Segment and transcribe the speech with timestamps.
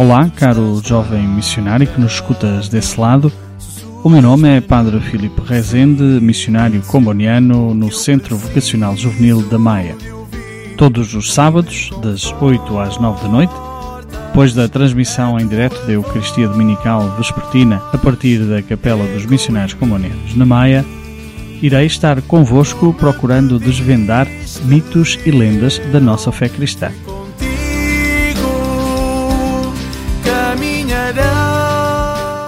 [0.00, 3.30] Olá, caro jovem missionário que nos escutas desse lado.
[4.02, 9.94] O meu nome é Padre Filipe Rezende, missionário comboniano no Centro Vocacional Juvenil da Maia.
[10.78, 13.52] Todos os sábados, das 8 às 9 da noite,
[14.28, 19.74] depois da transmissão em direto da Eucaristia Dominical Vespertina a partir da Capela dos Missionários
[19.74, 20.82] Combonianos na Maia,
[21.60, 24.26] irei estar convosco procurando desvendar
[24.64, 26.90] mitos e lendas da nossa fé cristã.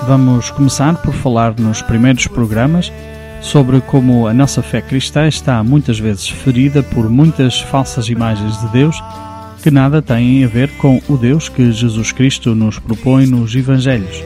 [0.07, 2.93] Vamos começar por falar nos primeiros programas
[3.41, 8.69] sobre como a nossa fé cristã está muitas vezes ferida por muitas falsas imagens de
[8.69, 9.03] Deus
[9.63, 14.23] que nada têm a ver com o Deus que Jesus Cristo nos propõe nos Evangelhos.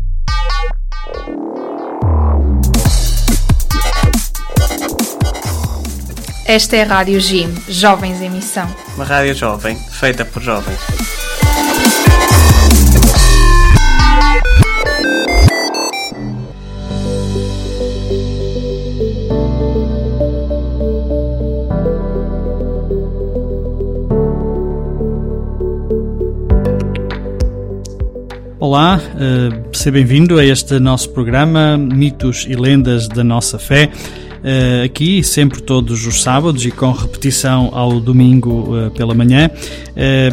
[6.47, 8.69] Esta é a Rádio Jim, Jovens em Missão.
[8.95, 10.79] Uma rádio jovem, feita por jovens.
[28.73, 33.91] Olá, uh, seja bem-vindo a este nosso programa Mitos e Lendas da Nossa Fé.
[34.41, 39.51] Uh, aqui, sempre todos os sábados e com repetição ao domingo uh, pela manhã.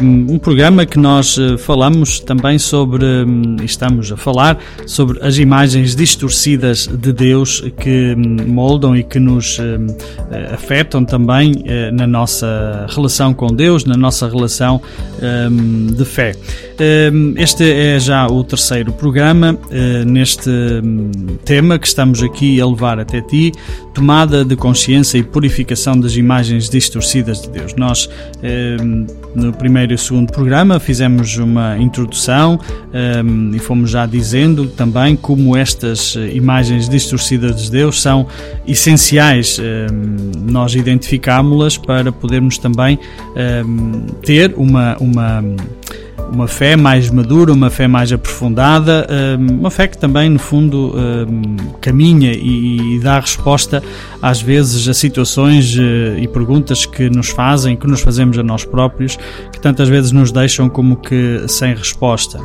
[0.02, 6.86] um programa que nós falamos também sobre, um, estamos a falar sobre as imagens distorcidas
[6.86, 9.86] de Deus que um, moldam e que nos um,
[10.54, 11.52] afetam também
[11.92, 14.80] na nossa relação com Deus, na nossa relação
[15.94, 16.32] de fé.
[16.78, 21.10] Ehm, este é já o terceiro programa eh, neste hum,
[21.44, 23.50] tema que estamos aqui a levar até ti,
[23.98, 27.74] tomada de consciência e purificação das imagens distorcidas de Deus.
[27.74, 28.08] Nós,
[28.44, 32.60] ehm, no primeiro e segundo programa, fizemos uma introdução
[32.94, 38.28] ehm, e fomos já dizendo também como estas imagens distorcidas de Deus são
[38.66, 39.60] essenciais
[40.48, 42.98] nós identificámo-las para podermos também
[44.22, 45.42] ter uma, uma
[46.32, 49.06] uma fé mais madura, uma fé mais aprofundada,
[49.38, 53.82] hum, uma fé que também, no fundo, hum, caminha e dá resposta,
[54.20, 58.64] às vezes, a situações eh, e perguntas que nos fazem, que nos fazemos a nós
[58.64, 59.16] próprios,
[59.52, 62.38] que tantas vezes nos deixam como que sem resposta.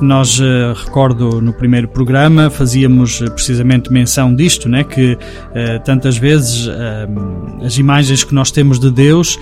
[0.00, 5.16] Nós, eh, recordo no primeiro programa, fazíamos eh, precisamente menção disto, né, que
[5.84, 9.38] tantas vezes hum, as imagens que nós temos de Deus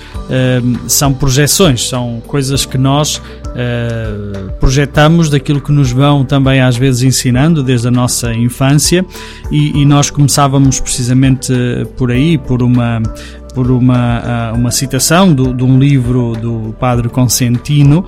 [0.87, 3.21] são projeções, são coisas que nós
[3.75, 9.05] uh, projetamos daquilo que nos vão também às vezes ensinando desde a nossa infância
[9.51, 11.53] e, e nós começávamos precisamente
[11.97, 13.03] por aí, por uma
[13.55, 18.05] por uma, ah, uma citação do, de um livro do padre Consentino,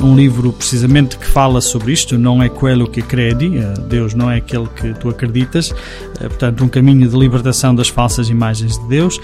[0.00, 4.30] um livro precisamente que fala sobre isto, não é quello que credi, ah, Deus não
[4.30, 5.74] é aquele que tu acreditas,
[6.16, 9.18] ah, portanto um caminho de libertação das falsas imagens de Deus,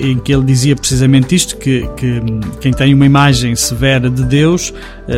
[0.00, 2.20] em que ele dizia precisamente isto, que, que
[2.60, 4.74] quem tem uma imagem severa de Deus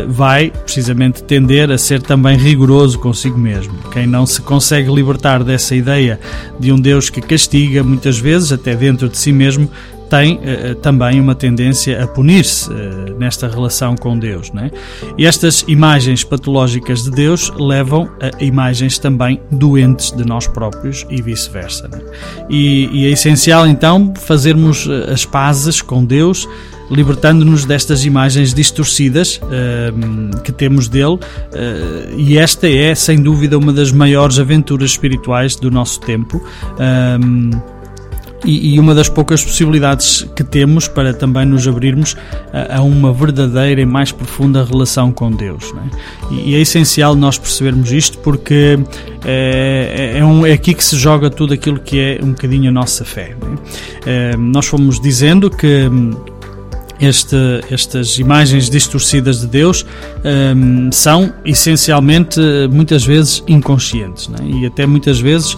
[0.09, 3.73] vai precisamente tender a ser também rigoroso consigo mesmo.
[3.93, 6.21] Quem não se consegue libertar dessa ideia
[6.61, 9.71] de um Deus que castiga muitas vezes, até dentro de si mesmo,
[10.09, 14.53] tem uh, também uma tendência a punir-se uh, nesta relação com Deus.
[14.53, 14.71] Né?
[15.19, 21.21] E estas imagens patológicas de Deus levam a imagens também doentes de nós próprios e
[21.23, 21.89] vice-versa.
[21.89, 22.01] Né?
[22.49, 26.47] E, e é essencial então fazermos as pazes com Deus
[26.91, 31.19] libertando-nos destas imagens distorcidas uh, que temos dele, uh,
[32.17, 36.37] e esta é, sem dúvida, uma das maiores aventuras espirituais do nosso tempo.
[36.39, 37.74] Uh,
[38.45, 42.17] e, uma das poucas possibilidades que temos para também nos abrirmos
[42.53, 45.73] a, a uma verdadeira e mais profunda relação com Deus.
[46.31, 46.35] É?
[46.35, 48.79] E, é essencial nós percebermos isto porque
[49.25, 52.69] é, é, é, um, é, aqui que se joga tudo aquilo que é um bocadinho
[52.69, 53.35] a nossa fé.
[54.07, 54.37] É?
[54.37, 55.89] nós fomos dizendo que
[57.01, 57.37] este,
[57.71, 59.85] estas imagens distorcidas de Deus
[60.57, 62.41] um, são essencialmente
[62.71, 64.39] muitas vezes inconscientes né?
[64.43, 65.57] e até muitas vezes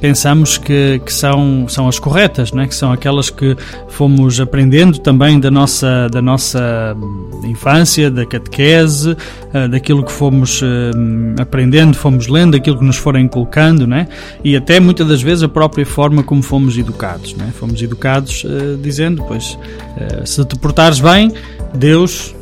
[0.00, 2.66] pensamos que, que, são, são as corretas, né?
[2.66, 3.56] que são aquelas que
[3.88, 6.96] fomos aprendendo também da nossa, da nossa
[7.44, 10.66] infância, da catequese, uh, daquilo que fomos uh,
[11.40, 14.08] aprendendo, fomos lendo, daquilo que nos forem colocando, né?
[14.42, 17.34] e até muitas das vezes a própria forma como fomos educados.
[17.34, 17.50] Né?
[17.58, 19.58] Fomos educados uh, dizendo, pois,
[20.24, 21.32] se te portares bem,
[21.74, 22.34] Deus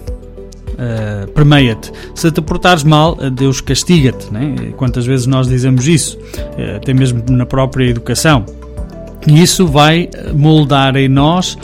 [0.82, 1.92] uh, permeia-te.
[2.14, 4.32] Se te portares mal, eh, Deus castiga-te.
[4.32, 4.72] Né?
[4.76, 8.44] Quantas vezes nós dizemos isso, uh, até mesmo na própria educação.
[9.26, 11.56] E isso vai moldar em nós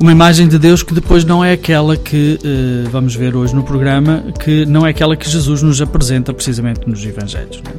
[0.00, 3.62] uma imagem de Deus que depois não é aquela que uh, vamos ver hoje no
[3.62, 7.60] programa, que não é aquela que Jesus nos apresenta precisamente nos Evangelhos.
[7.62, 7.72] Né?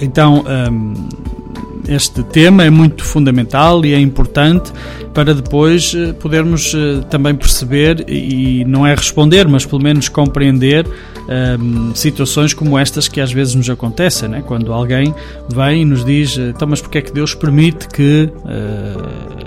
[0.00, 0.94] Então, um,
[1.90, 4.72] este tema é muito fundamental e é importante
[5.12, 10.86] para depois eh, podermos eh, também perceber e não é responder, mas pelo menos compreender
[10.86, 10.90] um,
[11.28, 14.42] ehm, situações como estas que às vezes nos acontecem, né?
[14.46, 15.12] quando alguém
[15.52, 19.40] vem e nos diz então, mas porque é que Deus permite que uh,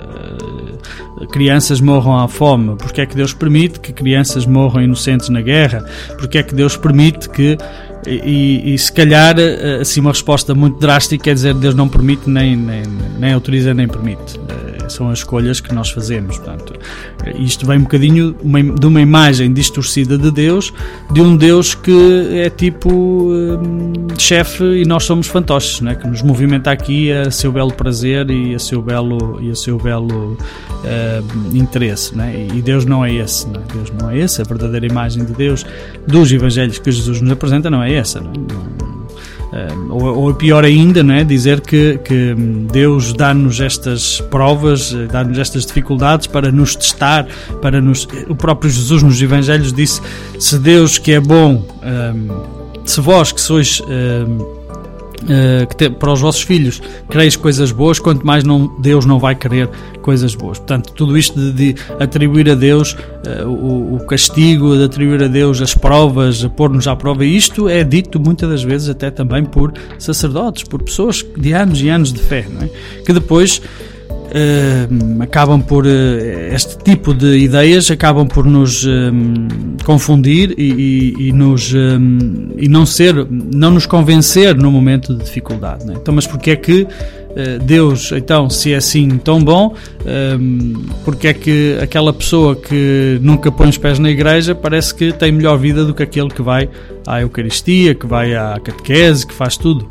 [1.28, 2.76] crianças morram à fome?
[2.76, 5.84] Porque é que Deus permite que crianças morram inocentes na guerra?
[6.18, 7.56] Porque é que Deus permite que
[8.06, 12.28] e, e, se calhar, eh, assim, uma resposta muito drástica é dizer Deus não permite,
[12.28, 12.82] nem, nem,
[13.18, 14.38] nem autoriza, nem permite.
[14.88, 16.38] São as escolhas que nós fazemos.
[16.38, 16.74] Portanto,
[17.38, 18.34] isto vem um bocadinho
[18.78, 20.72] de uma imagem distorcida de Deus,
[21.12, 25.94] de um Deus que é tipo um, chefe e nós somos fantoches, né?
[25.94, 29.78] que nos movimenta aqui a seu belo prazer e a seu belo, e a seu
[29.78, 32.16] belo uh, interesse.
[32.16, 32.48] Né?
[32.52, 33.48] E Deus não é esse.
[33.48, 33.60] Né?
[33.72, 34.40] Deus não é esse.
[34.40, 35.64] A verdadeira imagem de Deus
[36.06, 38.20] dos evangelhos que Jesus nos apresenta não é essa.
[38.20, 38.93] Não,
[39.88, 41.24] ou, ou pior ainda, não é?
[41.24, 42.34] dizer que, que
[42.72, 47.26] Deus dá-nos estas provas, dá-nos estas dificuldades para nos testar,
[47.62, 48.06] para nos.
[48.28, 50.00] O próprio Jesus nos Evangelhos disse:
[50.38, 51.66] se Deus que é bom,
[52.84, 54.63] se vós que sois Uh,
[55.68, 59.34] que te, para os vossos filhos quereis coisas boas, quanto mais não, Deus não vai
[59.34, 59.68] querer
[60.02, 60.58] coisas boas.
[60.58, 65.28] Portanto, tudo isto de, de atribuir a Deus uh, o, o, castigo, de atribuir a
[65.28, 69.72] Deus as provas, pôr-nos à prova, isto é dito muitas das vezes até também por
[69.98, 72.68] sacerdotes, por pessoas de anos e anos de fé, é?
[73.04, 73.62] que depois
[74.34, 75.88] uh, acabam por uh,
[76.52, 79.48] este tipo de ideias acabam por nos um,
[79.84, 85.24] confundir e, e, e nos um, e não ser não nos convencer no momento de
[85.24, 85.86] dificuldade.
[85.86, 85.94] Né?
[85.96, 87.23] Então, mas porque é que eh,
[87.64, 89.74] Deus, então, se é assim tão bom,
[90.06, 90.74] ehm,
[91.04, 95.32] porque é que aquela pessoa que nunca põe os pés na igreja parece que tem
[95.32, 96.68] melhor vida do que aquele que vai
[97.06, 99.86] à Eucaristia, que vai à catequese, que faz tudo?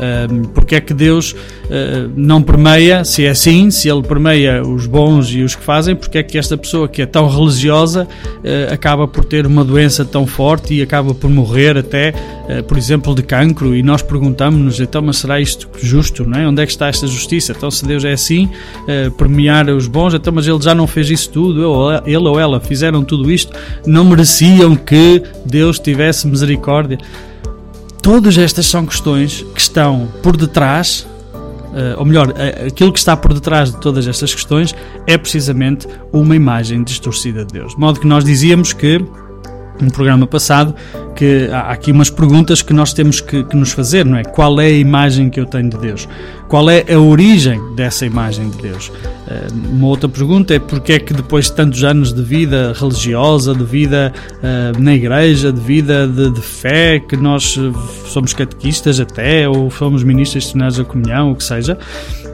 [0.00, 1.34] Ehm, porque é que Deus
[1.70, 5.94] eh, não permeia, se é assim, se Ele permeia os bons e os que fazem,
[5.94, 8.08] porque é que esta pessoa que é tão religiosa
[8.42, 12.14] eh, acaba por ter uma doença tão forte e acaba por morrer até,
[12.66, 13.74] por exemplo, de cancro?
[13.74, 16.28] E nós perguntamos-nos, então, mas será isto justo?
[16.28, 16.48] Não é?
[16.48, 17.52] Onde é que está esta justiça.
[17.52, 21.10] Então, se Deus é assim, uh, premiar os bons, então, mas ele já não fez
[21.10, 21.60] isso tudo,
[22.06, 23.52] ele ou ela fizeram tudo isto,
[23.86, 26.98] não mereciam que Deus tivesse misericórdia.
[28.02, 31.06] Todas estas são questões que estão por detrás
[31.68, 32.32] Uh, ou melhor,
[32.66, 34.74] aquilo que está por detrás de todas estas questões
[35.06, 37.74] é precisamente uma imagem distorcida de Deus.
[37.74, 38.98] De modo que nós dizíamos que,
[39.80, 40.74] no programa passado,
[41.18, 44.22] que há aqui umas perguntas que nós temos que, que, nos fazer, não é?
[44.22, 46.08] Qual é a imagem que eu tenho de Deus?
[46.46, 48.92] Qual é a origem dessa imagem de Deus?
[49.26, 53.54] Eh, uma outra pergunta é porque é que depois de tantos anos de vida religiosa,
[53.54, 57.58] de vida uh, na igreja, de vida de, de, fé, que nós
[58.06, 61.76] somos catequistas até, ou somos ministros titulares da comunhão, o que seja,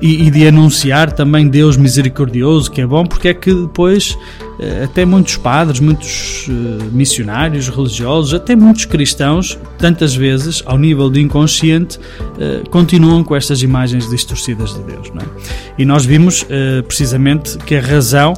[0.00, 4.12] e, e de anunciar também Deus misericordioso, que é bom, porque é que depois
[4.60, 6.46] uh, até muitos padres, muitos
[6.92, 12.00] missionários religiosos, até muitos muitos cristãos, tantas vezes, ao nível do inconsciente,
[12.40, 15.12] eh, continuam com estas imagens distorcidas de Deus.
[15.14, 15.24] É?
[15.78, 18.34] E nós vimos eh, precisamente que a razão.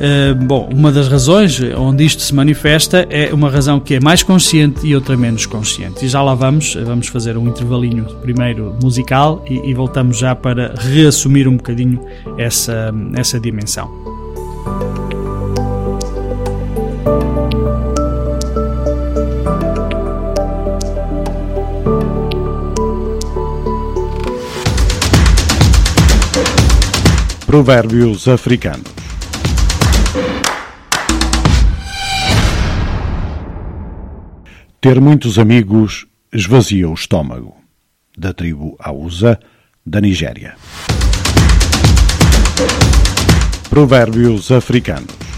[0.00, 4.22] Uh, bom, uma das razões onde isto se manifesta é uma razão que é mais
[4.22, 6.06] consciente e outra menos consciente.
[6.06, 10.74] E já lá vamos, vamos fazer um intervalinho primeiro musical e, e voltamos já para
[10.74, 12.00] reassumir um bocadinho
[12.38, 13.90] essa, essa dimensão.
[27.50, 28.86] Provérbios africanos.
[34.80, 37.56] Ter muitos amigos esvazia o estômago.
[38.16, 39.40] Da tribo Hausa,
[39.84, 40.54] da Nigéria.
[43.68, 45.29] Provérbios africanos.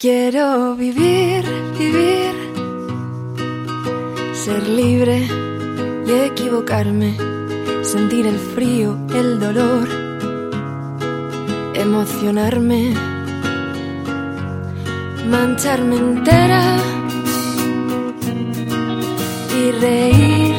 [0.00, 1.42] Quiero vivir,
[1.76, 2.32] vivir,
[4.32, 5.26] ser libre
[6.06, 7.16] y equivocarme,
[7.82, 9.88] sentir el frío, el dolor,
[11.74, 12.94] emocionarme,
[15.28, 16.76] mancharme entera
[19.60, 20.54] y reír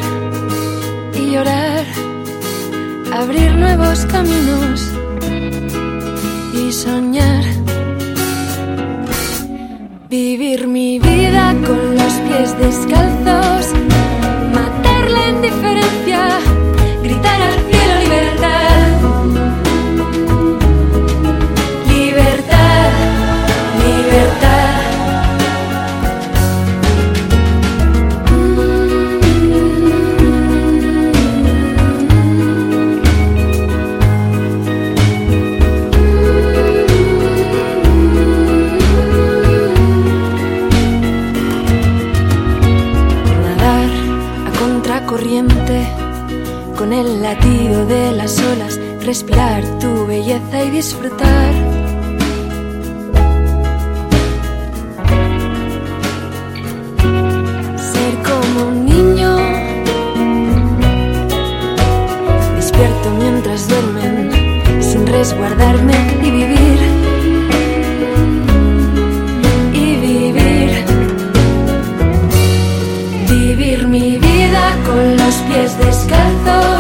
[1.14, 1.86] y llorar,
[3.14, 4.92] abrir nuevos caminos
[6.54, 7.59] y soñar
[10.10, 13.76] Vivir mi vida con los pies descalzos,
[14.52, 15.89] matar la indiferencia,
[47.00, 51.54] el latido de las olas, respirar tu belleza y disfrutar.
[57.92, 59.32] Ser como un niño,
[62.58, 64.32] despierto mientras duermen,
[64.82, 66.80] sin resguardarme y vivir.
[69.74, 70.70] Y vivir.
[73.30, 76.79] Vivir mi vida con los pies descalzos,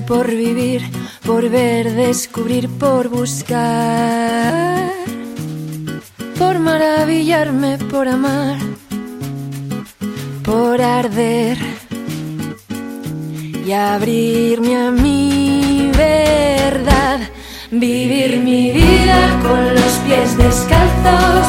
[0.00, 0.82] Por vivir,
[1.24, 4.90] por ver, descubrir, por buscar,
[6.38, 8.58] por maravillarme, por amar,
[10.42, 11.58] por arder
[13.66, 17.20] y abrirme a mi verdad.
[17.70, 21.46] Vivir mi vida con los pies descalzos,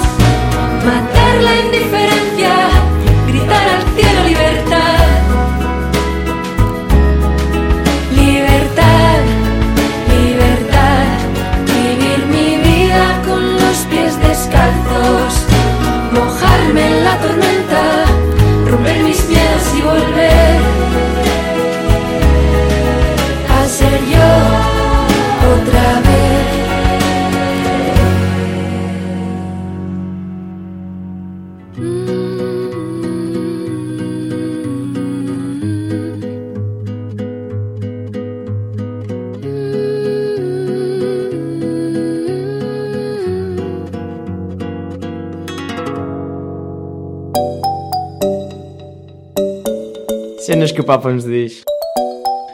[50.83, 51.63] o Papa nos diz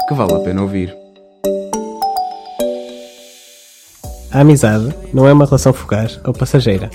[0.07, 0.95] que vale a pena ouvir.
[4.31, 6.91] A amizade não é uma relação fugaz ou passageira,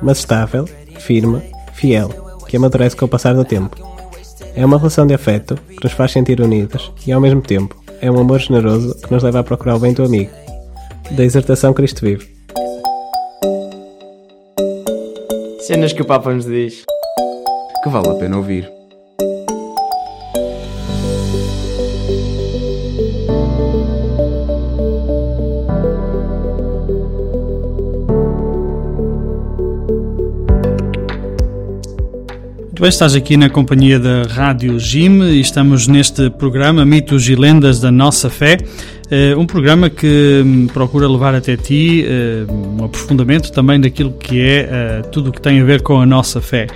[0.00, 0.64] mas estável,
[0.98, 1.42] firme,
[1.74, 2.08] fiel,
[2.48, 3.76] que amadurece com o passar do tempo.
[4.56, 8.10] É uma relação de afeto que nos faz sentir unidos e, ao mesmo tempo, é
[8.10, 10.30] um amor generoso que nos leva a procurar o bem do amigo.
[11.10, 12.26] Da exortação Cristo vive.
[15.60, 16.82] Cenas que o Papa nos diz
[17.84, 18.77] que vale a pena ouvir.
[32.80, 37.80] Bem, estás aqui na companhia da Rádio Jim e estamos neste programa Mitos e Lendas
[37.80, 38.56] da Nossa Fé,
[39.10, 44.40] eh, um programa que hum, procura levar até ti eh, um aprofundamento também daquilo que
[44.40, 46.68] é eh, tudo o que tem a ver com a nossa fé.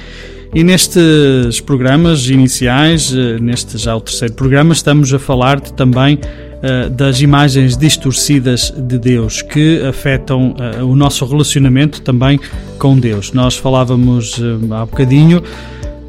[0.52, 6.18] E nestes programas iniciais, neste já o terceiro programa, estamos a falar-te também
[6.94, 12.38] das imagens distorcidas de Deus que afetam o nosso relacionamento também
[12.78, 13.32] com Deus.
[13.32, 14.38] Nós falávamos
[14.70, 15.42] há bocadinho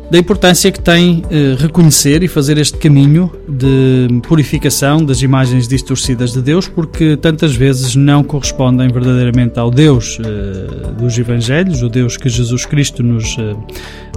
[0.10, 6.34] da importância que tem eh, reconhecer e fazer este caminho de purificação das imagens distorcidas
[6.34, 12.18] de Deus, porque tantas vezes não correspondem verdadeiramente ao Deus eh, dos Evangelhos, o Deus
[12.18, 13.56] que Jesus Cristo nos, eh,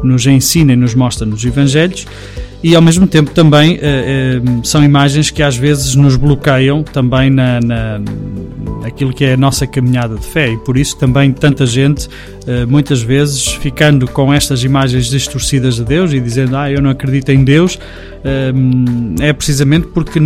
[0.03, 2.07] nos ensina e nos mostra nos Evangelhos
[2.63, 7.31] e ao mesmo tempo também eh, eh, são imagens que às vezes nos bloqueiam também
[7.31, 8.01] na, na
[8.83, 10.53] naquilo que é a nossa caminhada de fé.
[10.53, 12.09] E por isso também tanta gente
[12.47, 16.91] eh, muitas vezes ficando com estas imagens distorcidas de Deus e dizendo ah eu não
[16.91, 17.79] acredito em Deus
[19.21, 20.19] é precisamente porque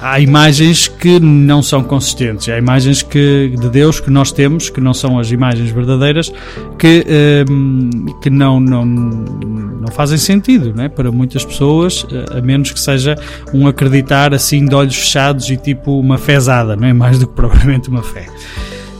[0.00, 4.80] há imagens que não são consistentes, há imagens que, de Deus que nós temos, que
[4.80, 6.32] não são as imagens verdadeiras,
[6.78, 7.04] que,
[7.50, 10.88] um, que não, não, não fazem sentido né?
[10.88, 13.16] para muitas pessoas, a menos que seja
[13.52, 17.34] um acreditar assim de olhos fechados e tipo uma fezada, não é mais do que
[17.34, 18.26] propriamente uma fé.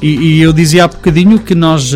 [0.00, 1.94] E, e eu dizia há bocadinho que nós.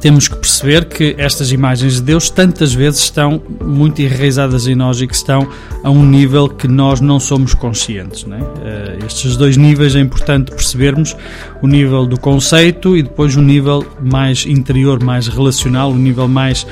[0.00, 5.00] Temos que perceber que estas imagens de Deus tantas vezes estão muito enraizadas em nós
[5.00, 5.46] e que estão
[5.84, 8.24] a um nível que nós não somos conscientes.
[8.24, 8.38] Né?
[9.06, 11.14] Estes dois níveis é importante percebermos:
[11.60, 16.66] o nível do conceito e depois o nível mais interior, mais relacional, o nível mais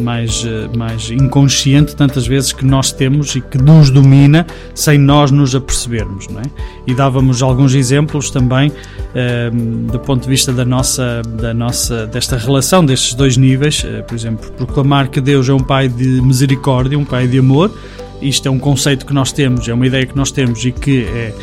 [0.00, 5.30] mais, uh, mais inconsciente, tantas vezes que nós temos e que nos domina sem nós
[5.30, 6.28] nos apercebermos.
[6.28, 6.44] Não é?
[6.86, 12.36] E dávamos alguns exemplos também uh, do ponto de vista da nossa, da nossa, desta
[12.36, 13.84] relação destes dois níveis.
[13.84, 17.72] Uh, por exemplo, proclamar que Deus é um Pai de misericórdia, um Pai de amor.
[18.20, 21.04] Isto é um conceito que nós temos, é uma ideia que nós temos e que
[21.04, 21.34] é,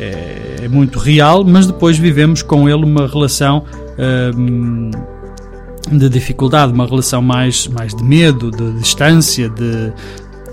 [0.00, 3.64] é, é muito real, mas depois vivemos com Ele uma relação
[5.92, 9.92] de dificuldade, uma relação mais, mais de medo, de distância, de,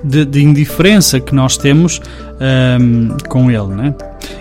[0.04, 2.02] de, de indiferença que nós temos
[2.80, 3.68] um, com ele.
[3.68, 3.94] Né?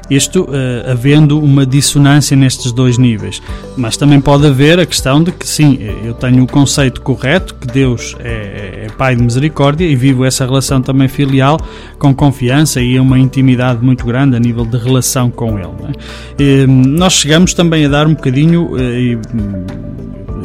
[0.09, 3.42] Isto uh, havendo uma dissonância nestes dois níveis.
[3.77, 7.66] Mas também pode haver a questão de que, sim, eu tenho o conceito correto, que
[7.66, 11.59] Deus é, é Pai de misericórdia e vivo essa relação também filial
[11.99, 15.73] com confiança e uma intimidade muito grande a nível de relação com Ele.
[15.81, 15.92] Né?
[16.38, 18.73] E, nós chegamos também a dar um bocadinho.
[18.75, 20.01] Uh,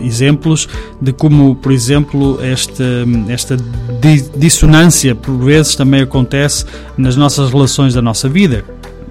[0.05, 0.67] exemplos
[1.01, 2.83] de como, por exemplo, esta,
[3.27, 3.57] esta
[4.35, 6.65] dissonância por vezes também acontece
[6.97, 8.63] nas nossas relações da nossa vida.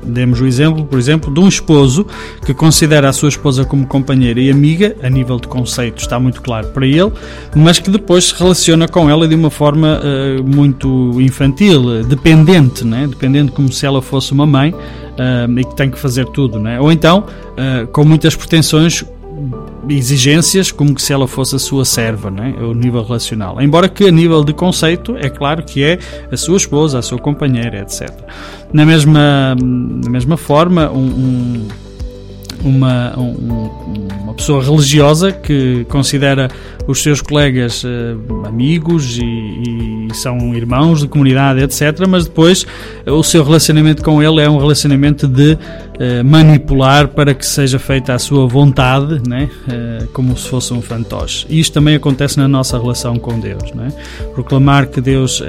[0.07, 2.07] Demos o exemplo, por exemplo, de um esposo
[2.45, 6.43] que considera a sua esposa como companheira e amiga, a nível de conceito está muito
[6.43, 7.11] claro para ele,
[7.57, 13.07] mas que depois se relaciona com ela de uma forma uh, muito infantil, dependente, né?
[13.07, 16.59] dependente como se ela fosse uma mãe uh, e que tem que fazer tudo.
[16.59, 16.79] Né?
[16.79, 19.05] Ou então, uh, com muitas pretensões,
[19.89, 22.55] exigências como que se ela fosse a sua serva, né?
[22.61, 23.61] o nível relacional.
[23.61, 25.99] Embora que a nível de conceito, é claro que é
[26.31, 28.11] a sua esposa, a sua companheira, etc.
[28.73, 31.69] Na mesma, na mesma forma, um
[32.63, 33.71] uma, um,
[34.23, 36.49] uma pessoa religiosa que considera
[36.87, 42.07] os seus colegas uh, amigos e, e, são irmãos de comunidade, etc.
[42.09, 42.67] Mas depois
[43.07, 48.15] o seu relacionamento com ele é um relacionamento de uh, manipular para que seja feita
[48.15, 49.49] a sua vontade, né?
[50.13, 51.47] Como se fosse um fantoche.
[51.49, 53.73] E isto também acontece na nossa relação com Deus.
[53.73, 53.89] Né?
[54.35, 55.43] Proclamar que Deus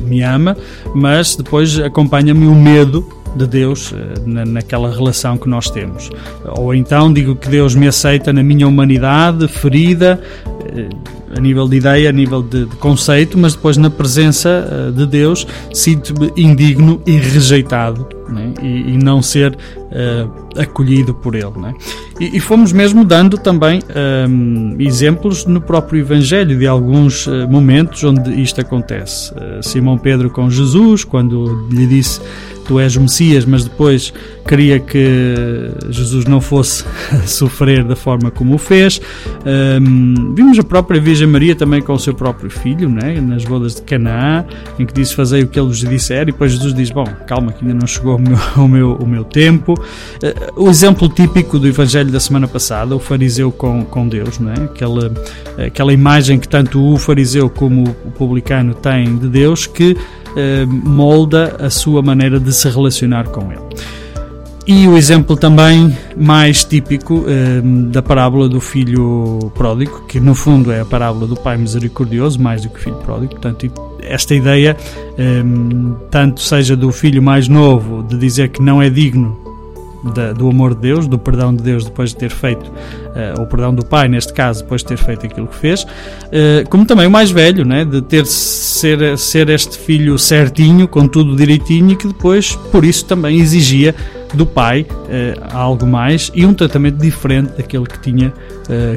[0.00, 0.56] me ama,
[0.94, 6.10] mas depois acompanha-me o medo de Deus eh, na, naquela relação que nós temos.
[6.58, 10.20] Ou então digo que Deus me aceita na minha humanidade ferida
[10.74, 10.88] eh,
[11.36, 15.06] a nível de ideia, a nível de, de conceito, mas depois na presença eh, de
[15.06, 18.52] Deus sinto-me indigno e rejeitado né?
[18.62, 21.52] e, e, não ser uh, acolhido por Ele.
[21.56, 21.74] Né?
[22.18, 23.80] E, e, fomos mesmo dando também
[24.28, 29.32] um, exemplos no próprio Evangelho de alguns uh, momentos onde isto acontece.
[29.32, 32.20] Uh, Simão Pedro com Jesus, quando lhe disse
[32.70, 34.12] tu és o Messias, mas depois
[34.46, 36.84] queria que Jesus não fosse
[37.26, 39.00] sofrer da forma como o fez.
[39.44, 43.74] Um, vimos a própria Virgem Maria também com o seu próprio filho, né, nas bodas
[43.74, 44.44] de Canaã,
[44.78, 47.50] em que disse fazei o que ele vos disser, e depois Jesus diz, bom, calma
[47.50, 49.74] que ainda não chegou meu, o meu, o meu tempo.
[49.74, 54.52] Uh, o exemplo típico do Evangelho da semana passada, o fariseu com, com Deus, não
[54.52, 54.64] é?
[54.64, 55.12] aquela,
[55.66, 59.96] aquela imagem que tanto o fariseu como o publicano têm de Deus, que
[60.36, 63.62] eh, molda a sua maneira de se relacionar com ele.
[64.66, 70.70] E o exemplo também mais típico eh, da parábola do filho pródigo, que no fundo
[70.70, 73.32] é a parábola do pai misericordioso, mais do que filho pródigo.
[73.32, 73.66] Portanto,
[74.02, 74.76] esta ideia,
[75.18, 75.42] eh,
[76.10, 79.50] tanto seja do filho mais novo, de dizer que não é digno
[80.02, 83.46] da, do amor de Deus, do perdão de Deus depois de ter feito, uh, o
[83.46, 87.06] perdão do pai, neste caso, depois de ter feito aquilo que fez, uh, como também
[87.06, 91.96] o mais velho, né, de ter ser, ser este filho certinho, com tudo direitinho, e
[91.96, 93.94] que depois, por isso, também exigia
[94.32, 98.32] do pai uh, algo mais e um tratamento diferente daquele que tinha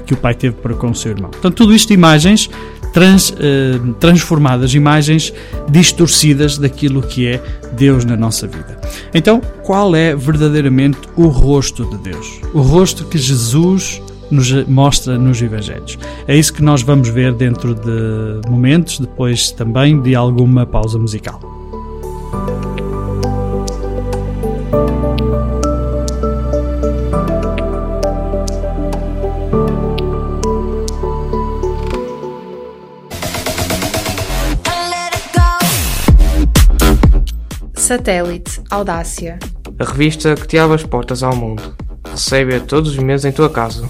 [0.06, 1.32] que o pai teve para com o seu irmão.
[1.32, 2.48] Portanto, tudo isto imagens
[2.94, 5.34] trans, eh, transformadas, imagens
[5.68, 7.42] distorcidas daquilo que é
[7.76, 8.80] Deus na nossa vida.
[9.14, 12.40] Então, qual é verdadeiramente o rosto de Deus?
[12.54, 14.02] O rosto que Jesus
[14.32, 15.98] nos mostra nos Evangelhos.
[16.28, 21.63] É isso que nós vamos ver dentro de momentos, depois também de alguma pausa musical.
[37.84, 39.38] Satélite Audácia.
[39.78, 41.76] A revista que te abre as portas ao mundo.
[42.10, 43.90] Recebe-a todos os meses em tua casa,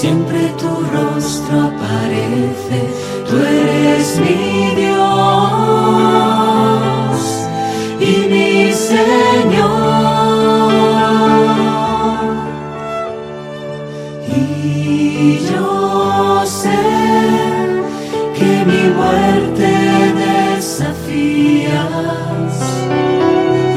[0.00, 2.80] siempre tu rostro aparece,
[3.28, 4.96] tú eres mi Dios
[7.98, 9.86] y mi Señor.
[14.36, 16.82] Y yo sé
[18.38, 19.70] que mi muerte
[20.26, 21.72] desafías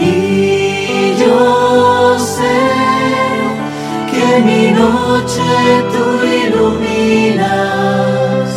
[0.01, 2.57] y yo sé
[4.11, 5.49] que mi noche
[6.69, 8.53] iluminas.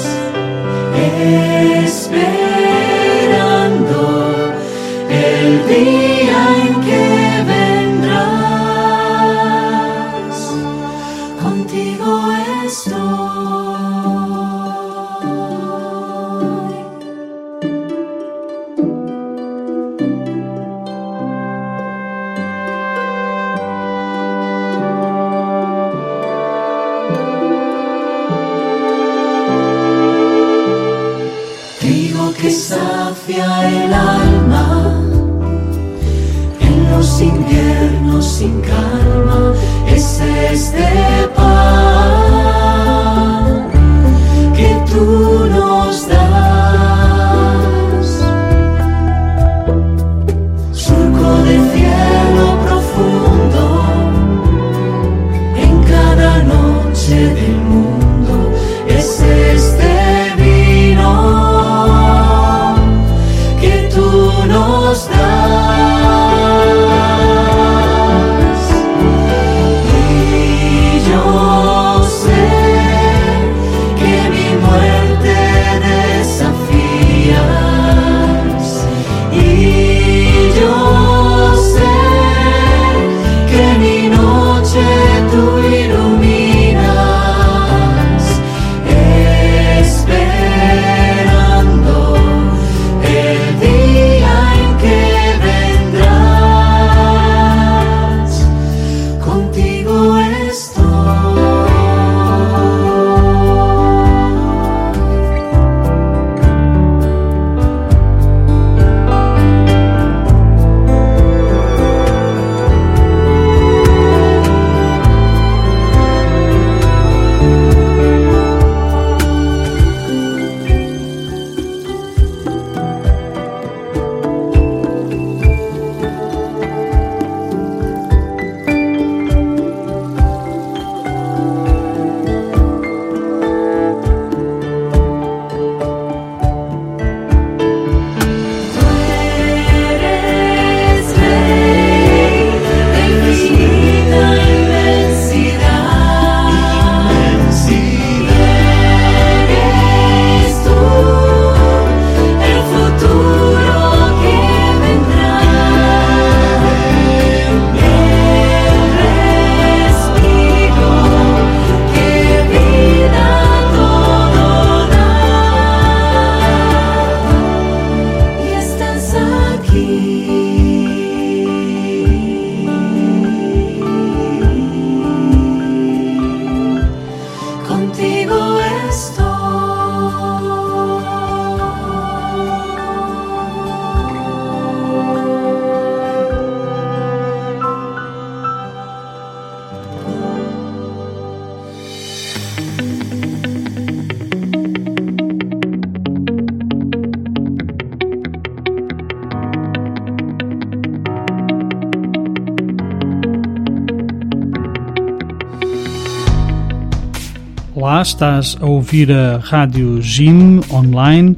[208.02, 211.36] Estás a ouvir a Rádio Jim online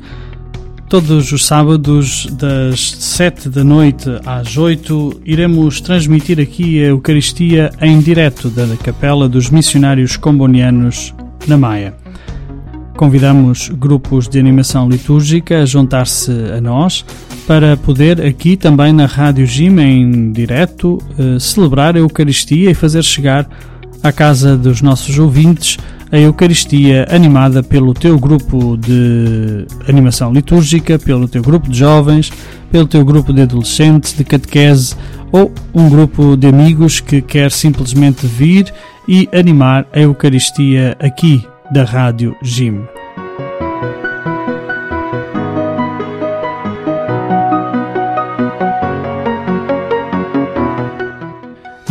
[0.89, 8.01] todos os sábados das 7 da noite às 8 iremos transmitir aqui a Eucaristia em
[8.01, 11.15] direto da Capela dos Missionários Combonianos
[11.47, 11.95] na Maia.
[12.97, 17.05] Convidamos grupos de animação litúrgica a juntar-se a nós
[17.47, 23.03] para poder aqui também na Rádio Jim em direto eh, celebrar a Eucaristia e fazer
[23.03, 23.47] chegar
[24.03, 25.77] à casa dos nossos ouvintes
[26.15, 32.31] a Eucaristia animada pelo teu grupo de animação litúrgica, pelo teu grupo de jovens,
[32.71, 34.95] pelo teu grupo de adolescentes, de catequese
[35.33, 38.73] ou um grupo de amigos que quer simplesmente vir
[39.09, 42.85] e animar a Eucaristia aqui da Rádio Jim.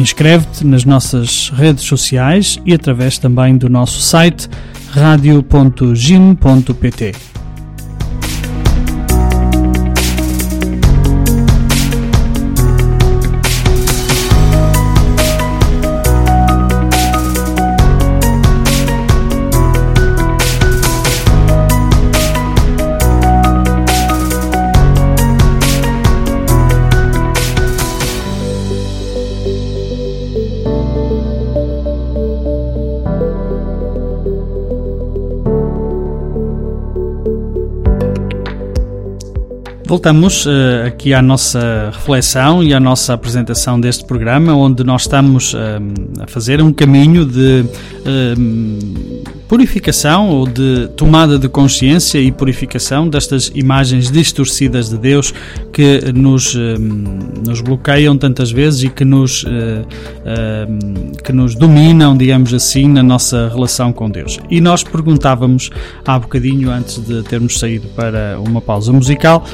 [0.03, 4.49] Inscreve-te nas nossas redes sociais e através também do nosso site
[4.91, 5.33] radio.gim.pt.
[39.93, 45.53] Voltamos uh, aqui à nossa reflexão e à nossa apresentação deste programa, onde nós estamos
[45.53, 45.57] uh,
[46.19, 53.51] a fazer um caminho de uh, purificação ou de tomada de consciência e purificação destas
[53.53, 55.31] imagens distorcidas de Deus
[55.71, 56.55] que nos,
[57.45, 59.45] nos bloqueiam tantas vezes e que nos,
[61.23, 64.39] que nos dominam, digamos assim, na nossa relação com Deus.
[64.49, 65.69] E nós perguntávamos
[66.03, 69.45] há bocadinho, antes de termos saído para uma pausa musical,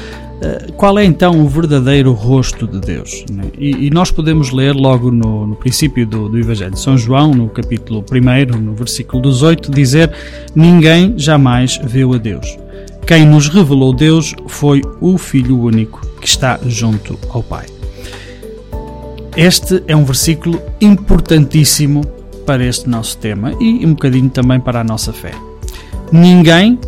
[0.76, 3.24] qual é então o verdadeiro rosto de Deus?
[3.30, 3.44] Né?
[3.58, 7.32] E, e nós podemos ler logo no, no princípio do, do, Evangelho de São João,
[7.32, 10.10] no capítulo 1, no versículo 18, dizer:
[10.54, 12.58] Ninguém jamais viu a Deus.
[13.06, 17.66] Quem nos revelou Deus foi o Filho único que está junto ao Pai.
[19.36, 22.02] Este é um versículo importantíssimo
[22.46, 25.32] para este nosso tema e um bocadinho também para a nossa fé.
[26.12, 26.78] Ninguém,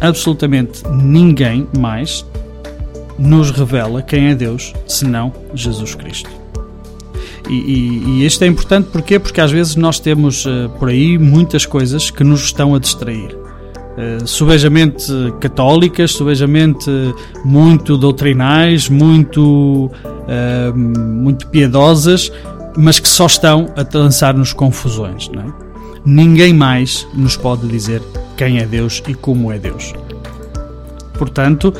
[0.00, 2.24] absolutamente ninguém mais,
[3.22, 6.28] nos revela quem é Deus, senão Jesus Cristo.
[7.48, 9.18] E, e, e isto é importante porquê?
[9.18, 13.36] porque às vezes nós temos uh, por aí muitas coisas que nos estão a distrair.
[13.36, 16.90] Uh, subejamente católicas, subejamente
[17.44, 22.32] muito doutrinais, muito, uh, muito piedosas,
[22.76, 25.28] mas que só estão a lançar-nos confusões.
[25.28, 25.52] Não é?
[26.04, 28.02] Ninguém mais nos pode dizer
[28.36, 29.92] quem é Deus e como é Deus.
[31.18, 31.72] Portanto,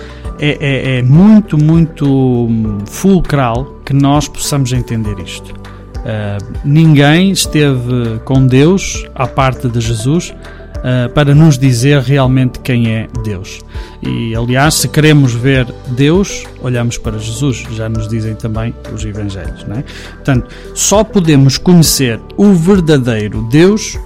[0.43, 5.53] é, é, é muito, muito fulcral que nós possamos entender isto.
[5.53, 12.91] Uh, ninguém esteve com Deus, à parte de Jesus, uh, para nos dizer realmente quem
[12.91, 13.61] é Deus.
[14.03, 19.63] E, aliás, se queremos ver Deus, olhamos para Jesus, já nos dizem também os Evangelhos.
[19.63, 19.85] Não é?
[20.11, 23.97] Portanto, só podemos conhecer o verdadeiro Deus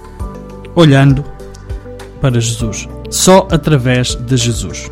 [0.75, 1.25] olhando
[2.21, 4.87] para Jesus, só através de Jesus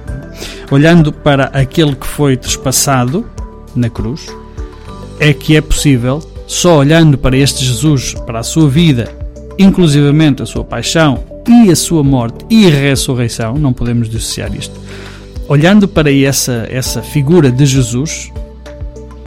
[0.71, 3.25] olhando para aquele que foi trespassado
[3.75, 4.27] na cruz,
[5.19, 9.11] é que é possível, só olhando para este Jesus, para a sua vida,
[9.57, 14.79] inclusivamente a sua paixão e a sua morte e ressurreição, não podemos dissociar isto.
[15.47, 18.31] Olhando para essa, essa figura de Jesus,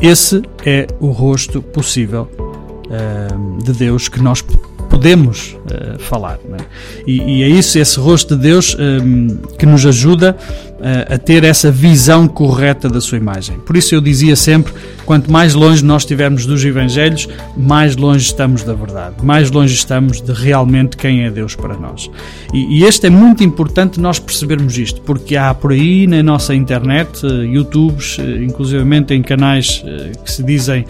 [0.00, 4.42] esse é o rosto possível uh, de Deus que nós
[4.88, 6.38] podemos uh, falar.
[6.52, 6.62] É?
[7.06, 10.36] E, e, é isso, esse rosto de Deus um, que nos ajuda
[10.78, 13.58] uh, a ter essa visão correta da sua imagem.
[13.60, 14.72] Por isso eu dizia sempre:
[15.04, 20.20] quanto mais longe nós estivermos dos Evangelhos, mais longe estamos da verdade, mais longe estamos
[20.20, 22.10] de realmente quem é Deus para nós.
[22.52, 26.54] E, e este é muito importante nós percebermos isto, porque há por aí na nossa
[26.54, 29.82] internet, uh, YouTubes, inclusivamente em canais
[30.24, 30.84] que se dizem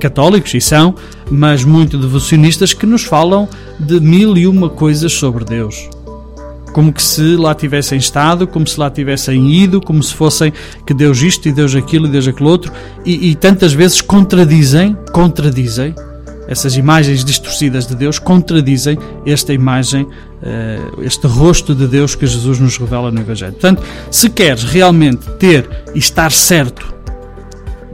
[0.00, 0.94] católicos, e são,
[1.30, 5.88] mas muito devocionistas que nos falam de mil e uma coisas sobre Deus.
[6.72, 10.52] Como que se lá tivessem estado, como se lá tivessem ido, como se fossem
[10.86, 12.72] que Deus isto e Deus aquilo e Deus aquilo outro,
[13.04, 15.94] e, e tantas vezes contradizem, contradizem,
[16.48, 20.06] essas imagens distorcidas de Deus contradizem esta imagem,
[20.42, 23.52] eh, este rosto de Deus que Jesus nos revela no Evangelho.
[23.52, 26.94] Portanto, se queres realmente ter e estar certo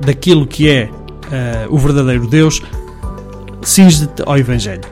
[0.05, 2.61] daquilo que é uh, o verdadeiro Deus,
[3.63, 4.83] cinge-te ao Evangelho.